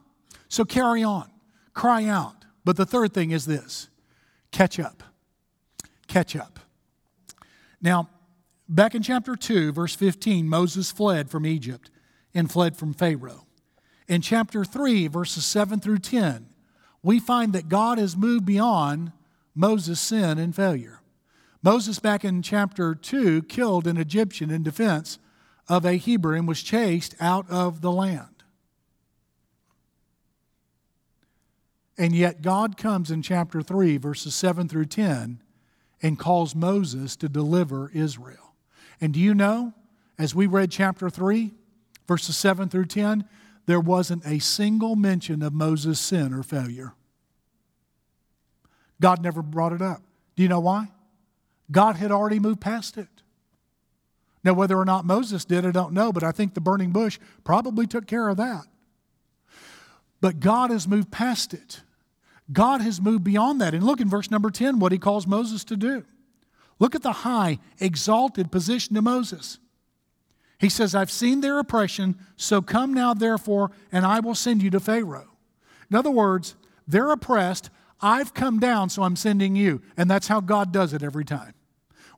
So 0.50 0.66
carry 0.66 1.04
on, 1.04 1.30
cry 1.74 2.06
out. 2.06 2.36
But 2.66 2.76
the 2.76 2.86
third 2.86 3.14
thing 3.14 3.32
is 3.32 3.46
this 3.46 3.90
catch 4.52 4.80
up. 4.80 5.04
Catch 6.08 6.36
up. 6.36 6.60
Now, 7.82 8.10
back 8.68 8.96
in 8.96 9.04
chapter 9.04 9.36
2, 9.36 9.72
verse 9.72 9.96
15, 9.96 10.50
Moses 10.50 10.92
fled 10.92 11.30
from 11.30 11.46
Egypt 11.46 11.92
and 12.34 12.52
fled 12.52 12.76
from 12.76 12.94
Pharaoh. 12.94 13.46
In 14.08 14.22
chapter 14.22 14.66
3, 14.66 15.08
verses 15.08 15.46
7 15.46 15.80
through 15.80 16.00
10, 16.00 16.48
we 17.04 17.20
find 17.20 17.54
that 17.54 17.70
God 17.70 17.98
has 17.98 18.18
moved 18.18 18.46
beyond 18.46 19.12
Moses' 19.56 20.00
sin 20.00 20.38
and 20.38 20.56
failure. 20.56 21.02
Moses, 21.62 22.00
back 22.00 22.26
in 22.26 22.42
chapter 22.42 22.96
2, 22.96 23.44
killed 23.44 23.86
an 23.86 23.98
Egyptian 23.98 24.50
in 24.50 24.64
defense 24.64 25.20
of 25.68 25.86
a 25.86 25.94
Hebrew 25.94 26.36
and 26.36 26.48
was 26.48 26.64
chased 26.64 27.16
out 27.20 27.50
of 27.50 27.82
the 27.82 27.92
land. 27.92 28.39
And 32.00 32.16
yet, 32.16 32.42
God 32.42 32.78
comes 32.78 33.12
in 33.12 33.22
chapter 33.22 33.62
3, 33.62 33.98
verses 33.98 34.34
7 34.34 34.70
through 34.70 34.86
10, 34.86 35.42
and 36.02 36.18
calls 36.18 36.56
Moses 36.56 37.18
to 37.18 37.28
deliver 37.28 37.92
Israel. 37.94 38.54
And 39.02 39.14
do 39.14 39.20
you 39.20 39.34
know, 39.34 39.74
as 40.18 40.34
we 40.34 40.48
read 40.48 40.72
chapter 40.72 41.10
3, 41.10 41.52
verses 42.08 42.38
7 42.38 42.70
through 42.70 42.86
10, 42.86 43.26
there 43.66 43.82
wasn't 43.82 44.26
a 44.26 44.40
single 44.40 44.96
mention 44.96 45.42
of 45.42 45.52
Moses' 45.52 46.00
sin 46.00 46.34
or 46.34 46.42
failure. 46.42 46.94
God 49.02 49.22
never 49.22 49.42
brought 49.42 49.74
it 49.74 49.82
up. 49.82 50.02
Do 50.38 50.44
you 50.44 50.50
know 50.50 50.62
why? 50.62 50.88
God 51.70 51.98
had 51.98 52.12
already 52.14 52.40
moved 52.40 52.62
past 52.62 52.98
it. 52.98 53.10
Now, 54.42 54.54
whether 54.54 54.78
or 54.78 54.86
not 54.86 55.06
Moses 55.06 55.44
did, 55.44 55.66
I 55.66 55.72
don't 55.72 55.92
know, 55.92 56.14
but 56.14 56.24
I 56.24 56.32
think 56.32 56.54
the 56.54 56.62
burning 56.62 56.92
bush 56.92 57.20
probably 57.44 57.86
took 57.86 58.08
care 58.08 58.30
of 58.30 58.38
that. 58.38 58.68
But 60.22 60.40
God 60.40 60.72
has 60.72 60.88
moved 60.88 61.12
past 61.12 61.54
it. 61.54 61.82
God 62.52 62.82
has 62.82 63.00
moved 63.02 63.24
beyond 63.24 63.62
that. 63.62 63.74
And 63.74 63.84
look 63.84 64.00
in 64.00 64.10
verse 64.10 64.32
number 64.32 64.50
10 64.50 64.80
what 64.80 64.92
he 64.92 64.98
calls 64.98 65.28
Moses 65.28 65.64
to 65.66 65.78
do. 65.78 66.04
Look 66.80 66.96
at 66.96 67.04
the 67.04 67.12
high, 67.12 67.60
exalted 67.80 68.52
position 68.52 68.96
of 68.98 69.04
Moses. 69.04 69.60
He 70.60 70.70
says, 70.70 70.96
I've 70.96 71.12
seen 71.12 71.42
their 71.42 71.60
oppression, 71.60 72.18
so 72.36 72.62
come 72.62 72.94
now, 72.94 73.14
therefore, 73.14 73.72
and 73.92 74.06
I 74.06 74.20
will 74.20 74.36
send 74.36 74.62
you 74.62 74.70
to 74.72 74.80
Pharaoh. 74.80 75.30
In 75.90 75.96
other 75.96 76.12
words, 76.12 76.56
they're 76.88 77.12
oppressed. 77.12 77.70
I've 78.02 78.34
come 78.34 78.60
down, 78.60 78.90
so 78.90 79.04
I'm 79.04 79.16
sending 79.16 79.56
you. 79.56 79.82
And 79.96 80.10
that's 80.10 80.28
how 80.28 80.42
God 80.42 80.72
does 80.72 80.94
it 80.94 81.04
every 81.04 81.26
time. 81.26 81.54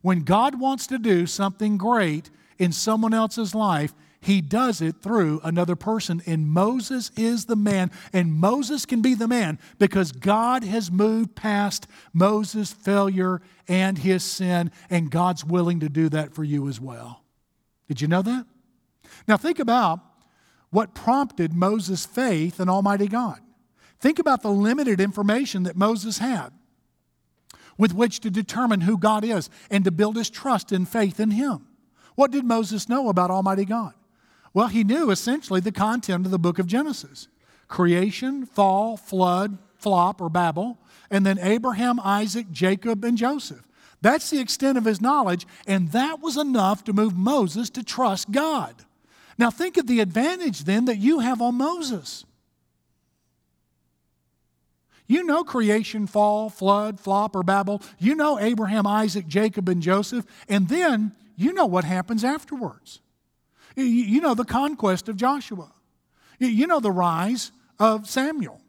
When 0.00 0.20
God 0.20 0.58
wants 0.58 0.88
to 0.88 0.98
do 0.98 1.26
something 1.26 1.76
great 1.76 2.30
in 2.58 2.72
someone 2.72 3.14
else's 3.14 3.54
life, 3.54 3.94
he 4.22 4.40
does 4.40 4.80
it 4.80 5.02
through 5.02 5.40
another 5.42 5.74
person. 5.74 6.22
And 6.26 6.46
Moses 6.46 7.10
is 7.16 7.46
the 7.46 7.56
man. 7.56 7.90
And 8.12 8.32
Moses 8.32 8.86
can 8.86 9.02
be 9.02 9.14
the 9.14 9.26
man 9.26 9.58
because 9.80 10.12
God 10.12 10.62
has 10.62 10.92
moved 10.92 11.34
past 11.34 11.88
Moses' 12.12 12.72
failure 12.72 13.42
and 13.66 13.98
his 13.98 14.22
sin, 14.22 14.70
and 14.88 15.10
God's 15.10 15.44
willing 15.44 15.80
to 15.80 15.88
do 15.88 16.08
that 16.10 16.34
for 16.34 16.44
you 16.44 16.68
as 16.68 16.80
well. 16.80 17.24
Did 17.88 18.00
you 18.00 18.06
know 18.06 18.22
that? 18.22 18.46
Now, 19.26 19.36
think 19.36 19.58
about 19.58 19.98
what 20.70 20.94
prompted 20.94 21.52
Moses' 21.52 22.06
faith 22.06 22.60
in 22.60 22.68
Almighty 22.68 23.08
God. 23.08 23.40
Think 23.98 24.20
about 24.20 24.42
the 24.42 24.50
limited 24.50 25.00
information 25.00 25.64
that 25.64 25.76
Moses 25.76 26.18
had 26.18 26.50
with 27.76 27.92
which 27.92 28.20
to 28.20 28.30
determine 28.30 28.82
who 28.82 28.98
God 28.98 29.24
is 29.24 29.50
and 29.68 29.84
to 29.84 29.90
build 29.90 30.16
his 30.16 30.30
trust 30.30 30.70
and 30.70 30.88
faith 30.88 31.18
in 31.18 31.32
him. 31.32 31.66
What 32.14 32.30
did 32.30 32.44
Moses 32.44 32.88
know 32.88 33.08
about 33.08 33.30
Almighty 33.30 33.64
God? 33.64 33.94
Well, 34.54 34.68
he 34.68 34.84
knew 34.84 35.10
essentially 35.10 35.60
the 35.60 35.72
content 35.72 36.26
of 36.26 36.30
the 36.30 36.38
book 36.38 36.58
of 36.58 36.66
Genesis 36.66 37.28
creation, 37.68 38.44
fall, 38.44 38.98
flood, 38.98 39.56
flop, 39.76 40.20
or 40.20 40.28
Babel, 40.28 40.78
and 41.10 41.24
then 41.24 41.38
Abraham, 41.38 41.98
Isaac, 42.00 42.50
Jacob, 42.50 43.02
and 43.02 43.16
Joseph. 43.16 43.66
That's 44.02 44.28
the 44.28 44.40
extent 44.40 44.76
of 44.76 44.84
his 44.84 45.00
knowledge, 45.00 45.46
and 45.66 45.90
that 45.92 46.20
was 46.20 46.36
enough 46.36 46.84
to 46.84 46.92
move 46.92 47.16
Moses 47.16 47.70
to 47.70 47.82
trust 47.82 48.30
God. 48.30 48.74
Now, 49.38 49.50
think 49.50 49.78
of 49.78 49.86
the 49.86 50.00
advantage 50.00 50.64
then 50.64 50.84
that 50.84 50.98
you 50.98 51.20
have 51.20 51.40
on 51.40 51.54
Moses. 51.54 52.26
You 55.06 55.24
know 55.24 55.44
creation, 55.44 56.06
fall, 56.06 56.50
flood, 56.50 57.00
flop, 57.00 57.36
or 57.36 57.42
Babel. 57.42 57.82
You 57.98 58.14
know 58.14 58.38
Abraham, 58.38 58.86
Isaac, 58.86 59.26
Jacob, 59.26 59.68
and 59.68 59.82
Joseph. 59.82 60.24
And 60.48 60.68
then 60.68 61.12
you 61.36 61.52
know 61.52 61.66
what 61.66 61.84
happens 61.84 62.24
afterwards. 62.24 63.00
You 63.76 64.20
know 64.20 64.34
the 64.34 64.44
conquest 64.44 65.08
of 65.08 65.16
Joshua. 65.16 65.72
You 66.38 66.66
know 66.66 66.80
the 66.80 66.90
rise 66.90 67.52
of 67.78 68.08
Samuel. 68.08 68.60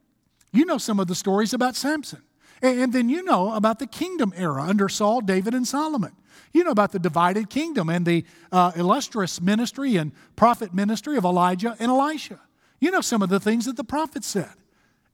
You 0.52 0.66
know 0.66 0.78
some 0.78 1.00
of 1.00 1.08
the 1.08 1.16
stories 1.16 1.54
about 1.54 1.76
Samson. 1.76 2.22
And 2.62 2.94
then 2.94 3.10
you 3.10 3.24
know 3.24 3.54
about 3.54 3.80
the 3.80 3.88
kingdom 3.88 4.34
era 4.38 4.64
under 4.64 4.88
Saul, 4.88 5.22
David, 5.22 5.54
and 5.54 5.68
Solomon. 5.68 6.14
You 6.54 6.64
know 6.64 6.72
about 6.72 6.92
the 6.92 7.00
divided 7.00 7.50
kingdom 7.50 7.90
and 7.90 8.06
the 8.06 8.24
uh, 8.52 8.72
illustrious 8.76 9.42
ministry 9.42 9.98
and 9.98 10.12
prophet 10.36 10.74
ministry 10.74 11.18
of 11.18 11.26
Elijah 11.26 11.76
and 11.80 11.90
Elisha. 11.90 12.40
You 12.80 12.92
know 12.92 13.02
some 13.02 13.22
of 13.22 13.30
the 13.30 13.40
things 13.40 13.66
that 13.66 13.76
the 13.76 13.84
prophets 13.84 14.28
said. 14.28 14.54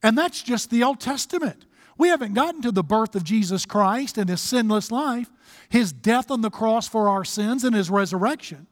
And 0.03 0.17
that's 0.17 0.43
just 0.43 0.69
the 0.69 0.83
Old 0.83 0.99
Testament. 0.99 1.65
We 1.97 2.09
haven't 2.09 2.33
gotten 2.33 2.61
to 2.61 2.71
the 2.71 2.83
birth 2.83 3.15
of 3.15 3.23
Jesus 3.23 3.65
Christ 3.65 4.17
and 4.17 4.29
his 4.29 4.41
sinless 4.41 4.91
life, 4.91 5.29
his 5.69 5.91
death 5.91 6.31
on 6.31 6.41
the 6.41 6.49
cross 6.49 6.87
for 6.87 7.09
our 7.09 7.25
sins, 7.25 7.63
and 7.63 7.75
his 7.75 7.89
resurrection. 7.89 8.67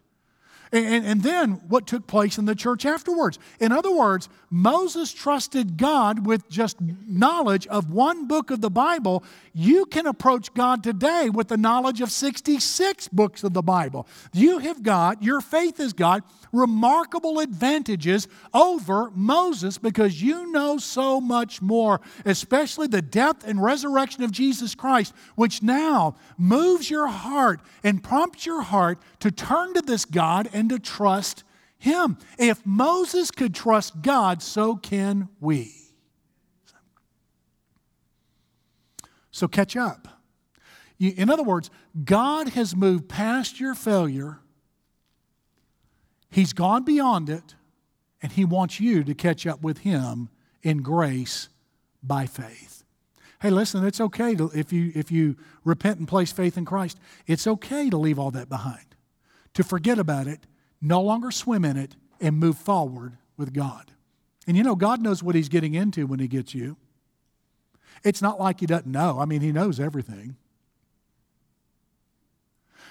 And, 0.71 1.06
and, 1.06 1.23
then 1.23 1.51
what 1.67 1.88
took 1.88 2.08
place 2.08 2.38
in 2.38 2.45
the 2.45 2.56
church 2.56 2.86
afterwards. 2.86 3.39
In 3.60 3.71
other 3.71 3.93
words, 3.93 4.30
Moses 4.49 5.13
trusted 5.13 5.77
God 5.77 6.25
with 6.25 6.49
just 6.49 6.77
knowledge 6.82 7.67
of 7.67 7.91
one 7.91 8.27
book 8.27 8.51
of 8.51 8.62
the 8.62 8.69
Bible. 8.69 9.23
You 9.53 9.86
can 9.86 10.06
approach 10.08 10.53
God 10.53 10.84
today 10.84 11.30
with 11.30 11.47
the 11.47 11.58
knowledge 11.58 12.01
of 12.01 12.12
66 12.12 13.08
books 13.10 13.43
of 13.43 13.53
the 13.53 13.62
Bible. 13.62 14.08
You 14.34 14.60
have 14.60 14.84
got, 14.84 15.23
your 15.23 15.41
faith 15.41 15.77
has 15.77 15.93
got 15.93 16.23
remarkable 16.51 17.39
advantages 17.39 18.27
over 18.53 19.12
Moses 19.12 19.77
because 19.77 20.21
you 20.21 20.51
know 20.51 20.77
so 20.77 21.19
much 21.19 21.62
more, 21.62 22.01
especially 22.25 22.88
the 22.88 23.01
death 23.01 23.47
and 23.47 23.62
resurrection 23.62 24.23
of 24.23 24.32
Jesus 24.32 24.75
Christ, 24.75 25.13
which 25.36 25.62
now 25.62 26.15
moves 26.38 26.89
your 26.89 27.08
heart 27.08 27.62
and 27.84 28.03
prompts 28.03 28.45
your 28.45 28.62
heart 28.62 28.99
to 29.19 29.32
turn 29.32 29.73
to 29.73 29.82
this 29.82 30.06
God 30.06 30.49
and 30.58 30.70
to 30.70 30.80
trust 30.80 31.43
Him. 31.78 32.17
If 32.38 32.65
Moses 32.65 33.32
could 33.32 33.54
trust 33.54 34.02
God, 34.02 34.41
so 34.41 34.76
can 34.76 35.30
we. 35.39 35.74
So 39.32 39.48
catch 39.48 39.76
up. 39.78 40.08
In 41.00 41.30
other 41.30 41.43
words, 41.43 41.70
God 42.04 42.50
has 42.50 42.76
moved 42.76 43.08
past 43.08 43.60
your 43.60 43.76
failure 43.76 44.39
He's 46.30 46.54
gone 46.54 46.84
beyond 46.84 47.30
it, 47.30 47.56
and 48.22 48.32
He 48.32 48.46
wants 48.46 48.80
you 48.80 49.04
to 49.04 49.13
catch 49.13 49.48
up 49.48 49.62
with 49.62 49.80
Him 49.80 50.30
in 50.62 50.82
grace 50.82 51.50
by 52.04 52.26
faith. 52.26 52.84
Hey, 53.41 53.50
listen, 53.50 53.86
it's 53.86 54.02
okay 54.02 54.36
to, 54.36 54.52
if, 54.54 54.74
you, 54.74 54.91
if 54.96 55.12
you 55.12 55.38
repent 55.63 56.00
and 56.00 56.08
place 56.08 56.32
faith 56.32 56.58
in 56.58 56.65
Christ, 56.65 57.00
it's 57.28 57.46
okay 57.48 57.89
to 57.89 57.98
leave 57.98 58.17
all 58.17 58.32
that 58.32 58.50
behind, 58.50 58.87
to 59.58 59.63
forget 59.63 59.98
about 59.98 60.28
it, 60.28 60.46
no 60.80 61.02
longer 61.02 61.32
swim 61.32 61.65
in 61.65 61.78
it, 61.78 61.96
and 62.22 62.38
move 62.38 62.60
forward 62.60 63.17
with 63.38 63.54
God. 63.54 63.91
And 64.46 64.56
you 64.56 64.62
know, 64.62 64.76
God 64.76 65.02
knows 65.02 65.24
what 65.24 65.34
He's 65.34 65.50
getting 65.50 65.74
into 65.74 66.06
when 66.06 66.20
He 66.20 66.28
gets 66.28 66.54
you. 66.54 66.78
It's 68.04 68.22
not 68.22 68.39
like 68.39 68.60
He 68.60 68.67
doesn't 68.67 68.86
know. 68.86 69.20
I 69.20 69.26
mean, 69.26 69.41
He 69.41 69.52
knows 69.52 69.80
everything, 69.80 70.36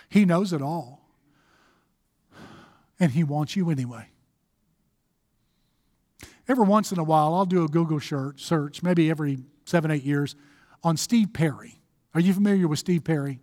He 0.09 0.25
knows 0.25 0.53
it 0.53 0.61
all 0.61 1.03
and 2.99 3.13
He 3.13 3.23
wants 3.23 3.55
you 3.55 3.71
anyway. 3.71 4.09
Every 6.49 6.65
once 6.65 6.91
in 6.91 6.99
a 6.99 7.05
while, 7.05 7.33
I'll 7.33 7.47
do 7.47 7.63
a 7.63 7.69
Google 7.69 8.01
search, 8.01 8.83
maybe 8.83 9.09
every 9.09 9.39
seven, 9.67 9.93
eight 9.93 10.03
years, 10.03 10.35
on 10.83 10.97
Steve 10.97 11.33
Perry. 11.33 11.81
Are 12.13 12.21
you 12.21 12.35
familiar 12.35 12.67
with 12.67 12.81
Steve 12.81 13.05
Perry? 13.05 13.39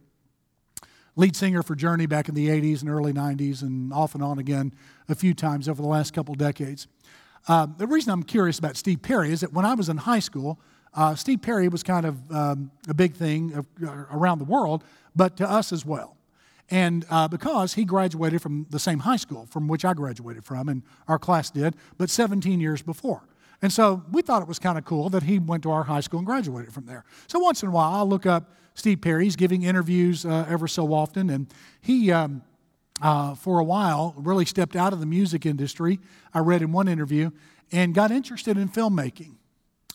Lead 1.15 1.35
singer 1.35 1.61
for 1.61 1.75
Journey 1.75 2.05
back 2.05 2.27
in 2.27 2.35
the 2.35 2.47
80s 2.47 2.81
and 2.81 2.89
early 2.89 3.13
90s, 3.13 3.61
and 3.61 3.93
off 3.93 4.15
and 4.15 4.23
on 4.23 4.39
again 4.39 4.73
a 5.07 5.15
few 5.15 5.33
times 5.33 5.69
over 5.69 5.81
the 5.81 5.87
last 5.87 6.13
couple 6.13 6.33
decades. 6.33 6.87
Uh, 7.47 7.67
the 7.77 7.85
reason 7.85 8.11
I'm 8.11 8.23
curious 8.23 8.57
about 8.57 8.77
Steve 8.77 9.01
Perry 9.01 9.31
is 9.31 9.41
that 9.41 9.53
when 9.53 9.65
I 9.65 9.73
was 9.73 9.89
in 9.89 9.97
high 9.97 10.19
school, 10.19 10.59
uh, 10.95 11.15
Steve 11.15 11.41
Perry 11.41 11.67
was 11.67 11.83
kind 11.83 12.05
of 12.05 12.31
um, 12.31 12.71
a 12.87 12.93
big 12.93 13.15
thing 13.15 13.53
uh, 13.55 13.87
around 14.11 14.39
the 14.39 14.45
world, 14.45 14.83
but 15.15 15.37
to 15.37 15.49
us 15.49 15.71
as 15.71 15.85
well. 15.85 16.17
And 16.71 17.05
uh, 17.09 17.27
because 17.27 17.73
he 17.73 17.83
graduated 17.83 18.41
from 18.41 18.65
the 18.69 18.79
same 18.79 18.99
high 18.99 19.17
school 19.17 19.45
from 19.45 19.67
which 19.67 19.85
I 19.85 19.93
graduated 19.93 20.45
from, 20.45 20.69
and 20.69 20.83
our 21.07 21.19
class 21.19 21.51
did, 21.51 21.75
but 21.97 22.09
17 22.09 22.59
years 22.59 22.81
before. 22.81 23.23
And 23.63 23.71
so 23.71 24.03
we 24.11 24.21
thought 24.21 24.41
it 24.41 24.47
was 24.47 24.59
kind 24.59 24.77
of 24.77 24.83
cool 24.83 25.09
that 25.09 25.23
he 25.23 25.39
went 25.39 25.63
to 25.63 25.71
our 25.71 25.85
high 25.85 26.01
school 26.01 26.19
and 26.19 26.25
graduated 26.27 26.73
from 26.73 26.85
there. 26.85 27.05
So 27.27 27.39
once 27.39 27.63
in 27.63 27.69
a 27.69 27.71
while, 27.71 27.93
I'll 27.93 28.07
look 28.07 28.25
up 28.25 28.51
Steve 28.75 28.99
Perry. 28.99 29.23
He's 29.23 29.37
giving 29.37 29.63
interviews 29.63 30.25
uh, 30.25 30.45
ever 30.49 30.67
so 30.67 30.93
often. 30.93 31.29
And 31.29 31.47
he, 31.79 32.11
um, 32.11 32.43
uh, 33.01 33.35
for 33.35 33.59
a 33.59 33.63
while, 33.63 34.15
really 34.17 34.43
stepped 34.43 34.75
out 34.75 34.91
of 34.91 34.99
the 34.99 35.05
music 35.05 35.45
industry, 35.45 36.01
I 36.33 36.39
read 36.39 36.61
in 36.61 36.73
one 36.73 36.89
interview, 36.89 37.31
and 37.71 37.95
got 37.95 38.11
interested 38.11 38.57
in 38.57 38.67
filmmaking, 38.67 39.35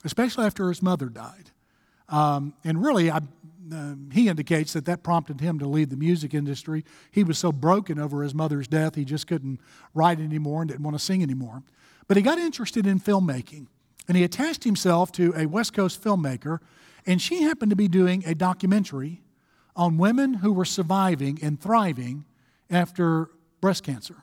especially 0.02 0.46
after 0.46 0.68
his 0.68 0.83
mother 0.83 1.11
died. 1.11 1.50
Um, 2.09 2.54
and 2.64 2.83
really, 2.83 3.11
I 3.11 3.20
um, 3.70 4.09
he 4.14 4.28
indicates 4.28 4.72
that 4.72 4.87
that 4.87 5.02
prompted 5.02 5.42
him 5.42 5.59
to 5.59 5.68
leave 5.68 5.90
the 5.90 5.96
music 5.96 6.33
industry. 6.33 6.87
He 7.11 7.22
was 7.22 7.37
so 7.37 7.52
broken 7.52 7.98
over 7.98 8.22
his 8.22 8.35
mother's 8.35 8.66
death, 8.66 8.94
he 8.94 9.04
just 9.04 9.26
couldn't 9.26 9.61
write 9.92 10.20
anymore 10.20 10.62
and 10.62 10.70
didn't 10.70 10.85
want 10.85 10.94
to 10.98 11.04
sing 11.04 11.22
anymore. 11.22 11.62
But 12.09 12.16
he 12.16 12.23
got 12.23 12.38
interested 12.38 12.87
in 12.87 12.99
filmmaking, 12.99 13.66
and 14.09 14.16
he 14.16 14.25
attached 14.25 14.64
himself 14.64 15.12
to 15.12 15.33
a 15.37 15.47
West 15.47 15.73
Coast 15.73 16.03
filmmaker, 16.03 16.59
and 17.07 17.23
she 17.23 17.42
happened 17.42 17.71
to 17.71 17.77
be 17.77 17.88
doing 17.88 18.25
a 18.27 18.35
documentary 18.35 19.23
on 19.77 19.99
women 19.99 20.35
who 20.35 20.53
were 20.53 20.64
surviving 20.64 21.38
and 21.42 21.61
thriving 21.61 22.25
after 22.71 23.31
breast 23.61 23.85
cancer. 23.85 24.16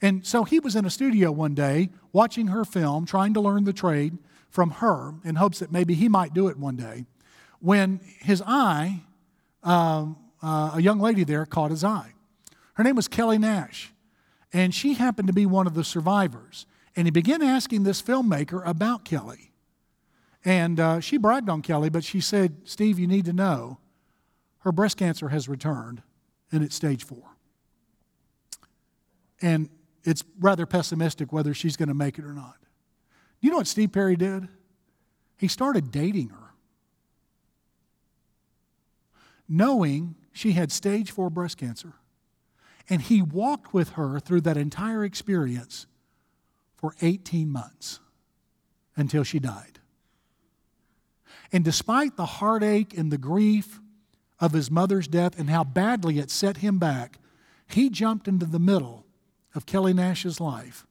And 0.00 0.26
so 0.26 0.44
he 0.44 0.60
was 0.60 0.76
in 0.76 0.84
a 0.84 0.90
studio 0.90 1.32
one 1.32 1.54
day 1.54 1.90
watching 2.12 2.48
her 2.48 2.64
film, 2.64 3.06
trying 3.06 3.34
to 3.34 3.40
learn 3.40 3.64
the 3.64 3.72
trade 3.72 4.18
from 4.50 4.70
her 4.70 5.14
in 5.24 5.36
hopes 5.36 5.58
that 5.60 5.72
maybe 5.72 5.94
he 5.94 6.08
might 6.08 6.34
do 6.34 6.48
it 6.48 6.58
one 6.58 6.76
day 6.76 7.06
when 7.62 8.00
his 8.20 8.42
eye, 8.44 9.00
um, 9.62 10.16
uh, 10.42 10.72
a 10.74 10.82
young 10.82 10.98
lady 10.98 11.22
there 11.22 11.46
caught 11.46 11.70
his 11.70 11.84
eye. 11.84 12.12
Her 12.74 12.82
name 12.82 12.96
was 12.96 13.06
Kellie 13.06 13.38
Nash, 13.38 13.92
and 14.52 14.74
she 14.74 14.94
happened 14.94 15.28
to 15.28 15.32
be 15.32 15.46
one 15.46 15.68
of 15.68 15.74
the 15.74 15.84
survivors. 15.84 16.66
And 16.94 17.06
he 17.06 17.10
began 17.10 17.42
asking 17.42 17.84
this 17.84 18.02
filmmaker 18.02 18.66
about 18.66 19.04
Kellie. 19.04 19.52
And 20.44 20.78
uh, 20.78 21.00
she 21.00 21.16
bragged 21.16 21.48
on 21.48 21.62
Kellie, 21.62 21.90
but 21.90 22.04
she 22.04 22.20
said, 22.20 22.56
Steve, 22.64 22.98
you 22.98 23.06
need 23.06 23.24
to 23.26 23.32
know 23.32 23.78
her 24.60 24.72
breast 24.72 24.96
cancer 24.96 25.28
has 25.28 25.48
returned, 25.48 26.02
and 26.50 26.62
it's 26.62 26.74
stage 26.74 27.04
four. 27.04 27.36
And 29.40 29.68
it's 30.04 30.24
rather 30.38 30.66
pessimistic 30.66 31.32
whether 31.32 31.54
she's 31.54 31.76
going 31.76 31.88
to 31.88 31.94
make 31.94 32.18
it 32.18 32.24
or 32.24 32.32
not. 32.32 32.56
You 33.40 33.50
know 33.50 33.56
what 33.56 33.66
Steve 33.66 33.92
Perry 33.92 34.16
did? 34.16 34.48
He 35.36 35.48
started 35.48 35.90
dating 35.90 36.28
her 36.28 36.42
knowing 39.52 40.14
she 40.32 40.52
had 40.52 40.72
stage 40.72 41.10
four 41.10 41.28
breast 41.28 41.58
cancer. 41.58 41.92
And 42.88 43.02
he 43.02 43.20
walked 43.20 43.74
with 43.74 43.90
her 43.90 44.18
through 44.18 44.40
that 44.42 44.56
entire 44.56 45.04
experience 45.04 45.86
for 46.82 46.96
18 47.00 47.48
months 47.48 48.00
until 48.96 49.22
she 49.22 49.38
died. 49.38 49.78
And 51.52 51.64
despite 51.64 52.16
the 52.16 52.26
heartache 52.26 52.98
and 52.98 53.12
the 53.12 53.18
grief 53.18 53.80
of 54.40 54.52
his 54.52 54.68
mother's 54.68 55.06
death 55.06 55.38
and 55.38 55.48
how 55.48 55.62
badly 55.62 56.18
it 56.18 56.28
set 56.28 56.56
him 56.56 56.80
back, 56.80 57.20
he 57.68 57.88
jumped 57.88 58.26
into 58.26 58.46
the 58.46 58.58
middle 58.58 59.06
of 59.54 59.64
Kellie 59.64 59.92
Nash's 59.92 60.40
life 60.40 60.84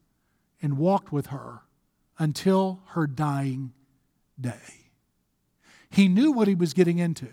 and 0.62 0.77
walked 0.77 1.12
with 1.12 1.27
her 1.27 1.63
until 2.17 2.80
her 2.91 3.06
dying 3.06 3.73
day. 4.39 4.91
He 5.89 6.08
knew 6.08 6.32
what 6.32 6.47
he 6.47 6.56
was 6.56 6.73
getting 6.73 6.99
into. 6.99 7.27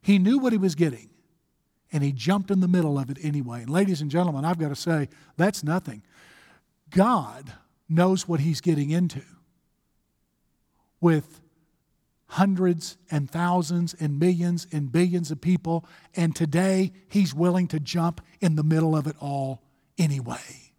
He 0.00 0.18
knew 0.18 0.38
what 0.38 0.52
he 0.52 0.58
was 0.58 0.74
getting, 0.74 1.10
and 1.92 2.02
he 2.02 2.10
jumped 2.10 2.50
in 2.50 2.58
the 2.58 2.66
middle 2.66 2.98
of 2.98 3.08
it 3.08 3.18
anyway. 3.22 3.60
And, 3.60 3.70
ladies 3.70 4.00
and 4.00 4.10
gentlemen, 4.10 4.44
I've 4.44 4.58
got 4.58 4.70
to 4.70 4.74
say, 4.74 5.08
that's 5.36 5.62
nothing. 5.62 6.02
God 6.92 7.52
knows 7.88 8.28
what 8.28 8.40
he's 8.40 8.60
getting 8.60 8.90
into 8.90 9.22
with 11.00 11.40
hundreds 12.28 12.96
and 13.10 13.30
thousands 13.30 13.94
and 13.98 14.18
millions 14.18 14.66
and 14.72 14.90
billions 14.90 15.30
of 15.30 15.40
people, 15.40 15.84
and 16.14 16.34
today 16.34 16.92
he's 17.08 17.34
willing 17.34 17.68
to 17.68 17.80
jump 17.80 18.22
in 18.40 18.56
the 18.56 18.62
middle 18.62 18.96
of 18.96 19.06
it 19.06 19.16
all 19.20 19.62
anyway. 19.98 20.72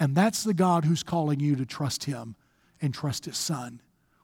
And 0.00 0.16
that's 0.16 0.42
the 0.42 0.54
God 0.54 0.84
who's 0.84 1.04
calling 1.04 1.38
you 1.38 1.54
to 1.56 1.64
trust 1.64 2.04
him 2.04 2.34
and 2.80 2.92
trust 2.92 3.26
his 3.26 3.36
son. 3.36 3.80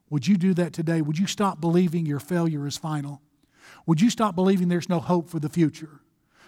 Would 0.09 0.27
you 0.27 0.37
do 0.37 0.55
that 0.55 0.73
today? 0.73 1.03
Would 1.03 1.19
you 1.19 1.29
stop 1.29 1.61
believing 1.61 2.05
your 2.05 2.19
failure 2.19 2.67
is 2.67 2.77
final? 2.77 3.23
Would 3.87 4.01
you 4.01 4.11
stop 4.11 4.35
believing 4.35 4.69
there's 4.69 4.89
no 4.89 4.99
hope 4.99 5.29
for 5.29 5.39
the 5.39 5.49
future? 5.49 6.01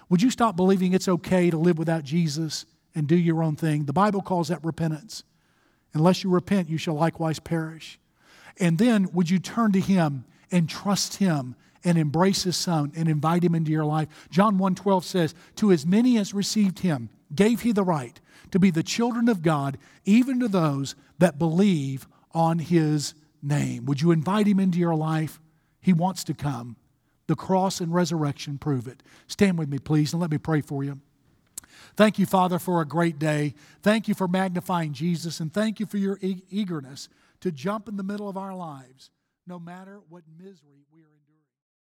Would 0.08 0.20
you 0.20 0.30
stop 0.30 0.56
believing 0.56 0.92
it's 0.92 1.06
okay 1.08 1.48
to 1.50 1.56
live 1.56 1.78
without 1.78 2.02
Jesus 2.02 2.66
and 2.94 3.06
do 3.06 3.16
your 3.16 3.42
own 3.42 3.56
thing? 3.56 3.84
The 3.84 3.92
Bible 3.92 4.22
calls 4.22 4.48
that 4.48 4.64
repentance. 4.64 5.24
Unless 5.94 6.24
you 6.24 6.30
repent, 6.30 6.68
you 6.68 6.78
shall 6.78 6.94
likewise 6.94 7.38
perish. 7.38 7.98
And 8.58 8.78
then 8.78 9.12
would 9.12 9.30
you 9.30 9.38
turn 9.38 9.72
to 9.72 9.80
Him 9.80 10.24
and 10.50 10.68
trust 10.68 11.16
Him 11.16 11.54
and 11.84 11.98
embrace 11.98 12.44
His 12.44 12.56
Son 12.56 12.92
and 12.94 13.08
invite 13.08 13.44
Him 13.44 13.54
into 13.54 13.70
your 13.70 13.84
life? 13.84 14.08
John 14.30 14.58
1:12 14.58 15.04
says, 15.04 15.34
To 15.56 15.72
as 15.72 15.86
many 15.86 16.18
as 16.18 16.34
received 16.34 16.80
Him, 16.80 17.10
gave 17.34 17.62
He 17.62 17.72
the 17.72 17.84
right 17.84 18.18
to 18.50 18.58
be 18.58 18.70
the 18.70 18.82
children 18.82 19.28
of 19.28 19.42
God, 19.42 19.78
even 20.04 20.40
to 20.40 20.48
those 20.48 20.94
that 21.18 21.38
believe 21.38 22.06
on 22.32 22.58
His 22.58 23.14
name. 23.42 23.86
Would 23.86 24.00
you 24.00 24.10
invite 24.10 24.46
Him 24.46 24.60
into 24.60 24.78
your 24.78 24.94
life? 24.94 25.40
He 25.80 25.92
wants 25.92 26.24
to 26.24 26.34
come. 26.34 26.76
The 27.26 27.36
cross 27.36 27.80
and 27.80 27.94
resurrection 27.94 28.58
prove 28.58 28.86
it. 28.86 29.02
Stand 29.26 29.58
with 29.58 29.68
me, 29.68 29.78
please, 29.78 30.12
and 30.12 30.20
let 30.20 30.30
me 30.30 30.38
pray 30.38 30.60
for 30.60 30.84
you. 30.84 31.00
Thank 31.96 32.18
you, 32.18 32.26
Father, 32.26 32.58
for 32.58 32.80
a 32.80 32.86
great 32.86 33.18
day. 33.18 33.54
Thank 33.82 34.08
you 34.08 34.14
for 34.14 34.26
magnifying 34.26 34.92
Jesus, 34.92 35.40
and 35.40 35.52
thank 35.52 35.78
you 35.78 35.86
for 35.86 35.98
your 35.98 36.18
e- 36.22 36.42
eagerness 36.50 37.08
to 37.40 37.52
jump 37.52 37.88
in 37.88 37.96
the 37.96 38.02
middle 38.02 38.28
of 38.28 38.36
our 38.36 38.54
lives, 38.54 39.10
no 39.46 39.58
matter 39.58 40.00
what 40.08 40.22
misery 40.38 40.86
we 40.92 41.02
are. 41.02 41.11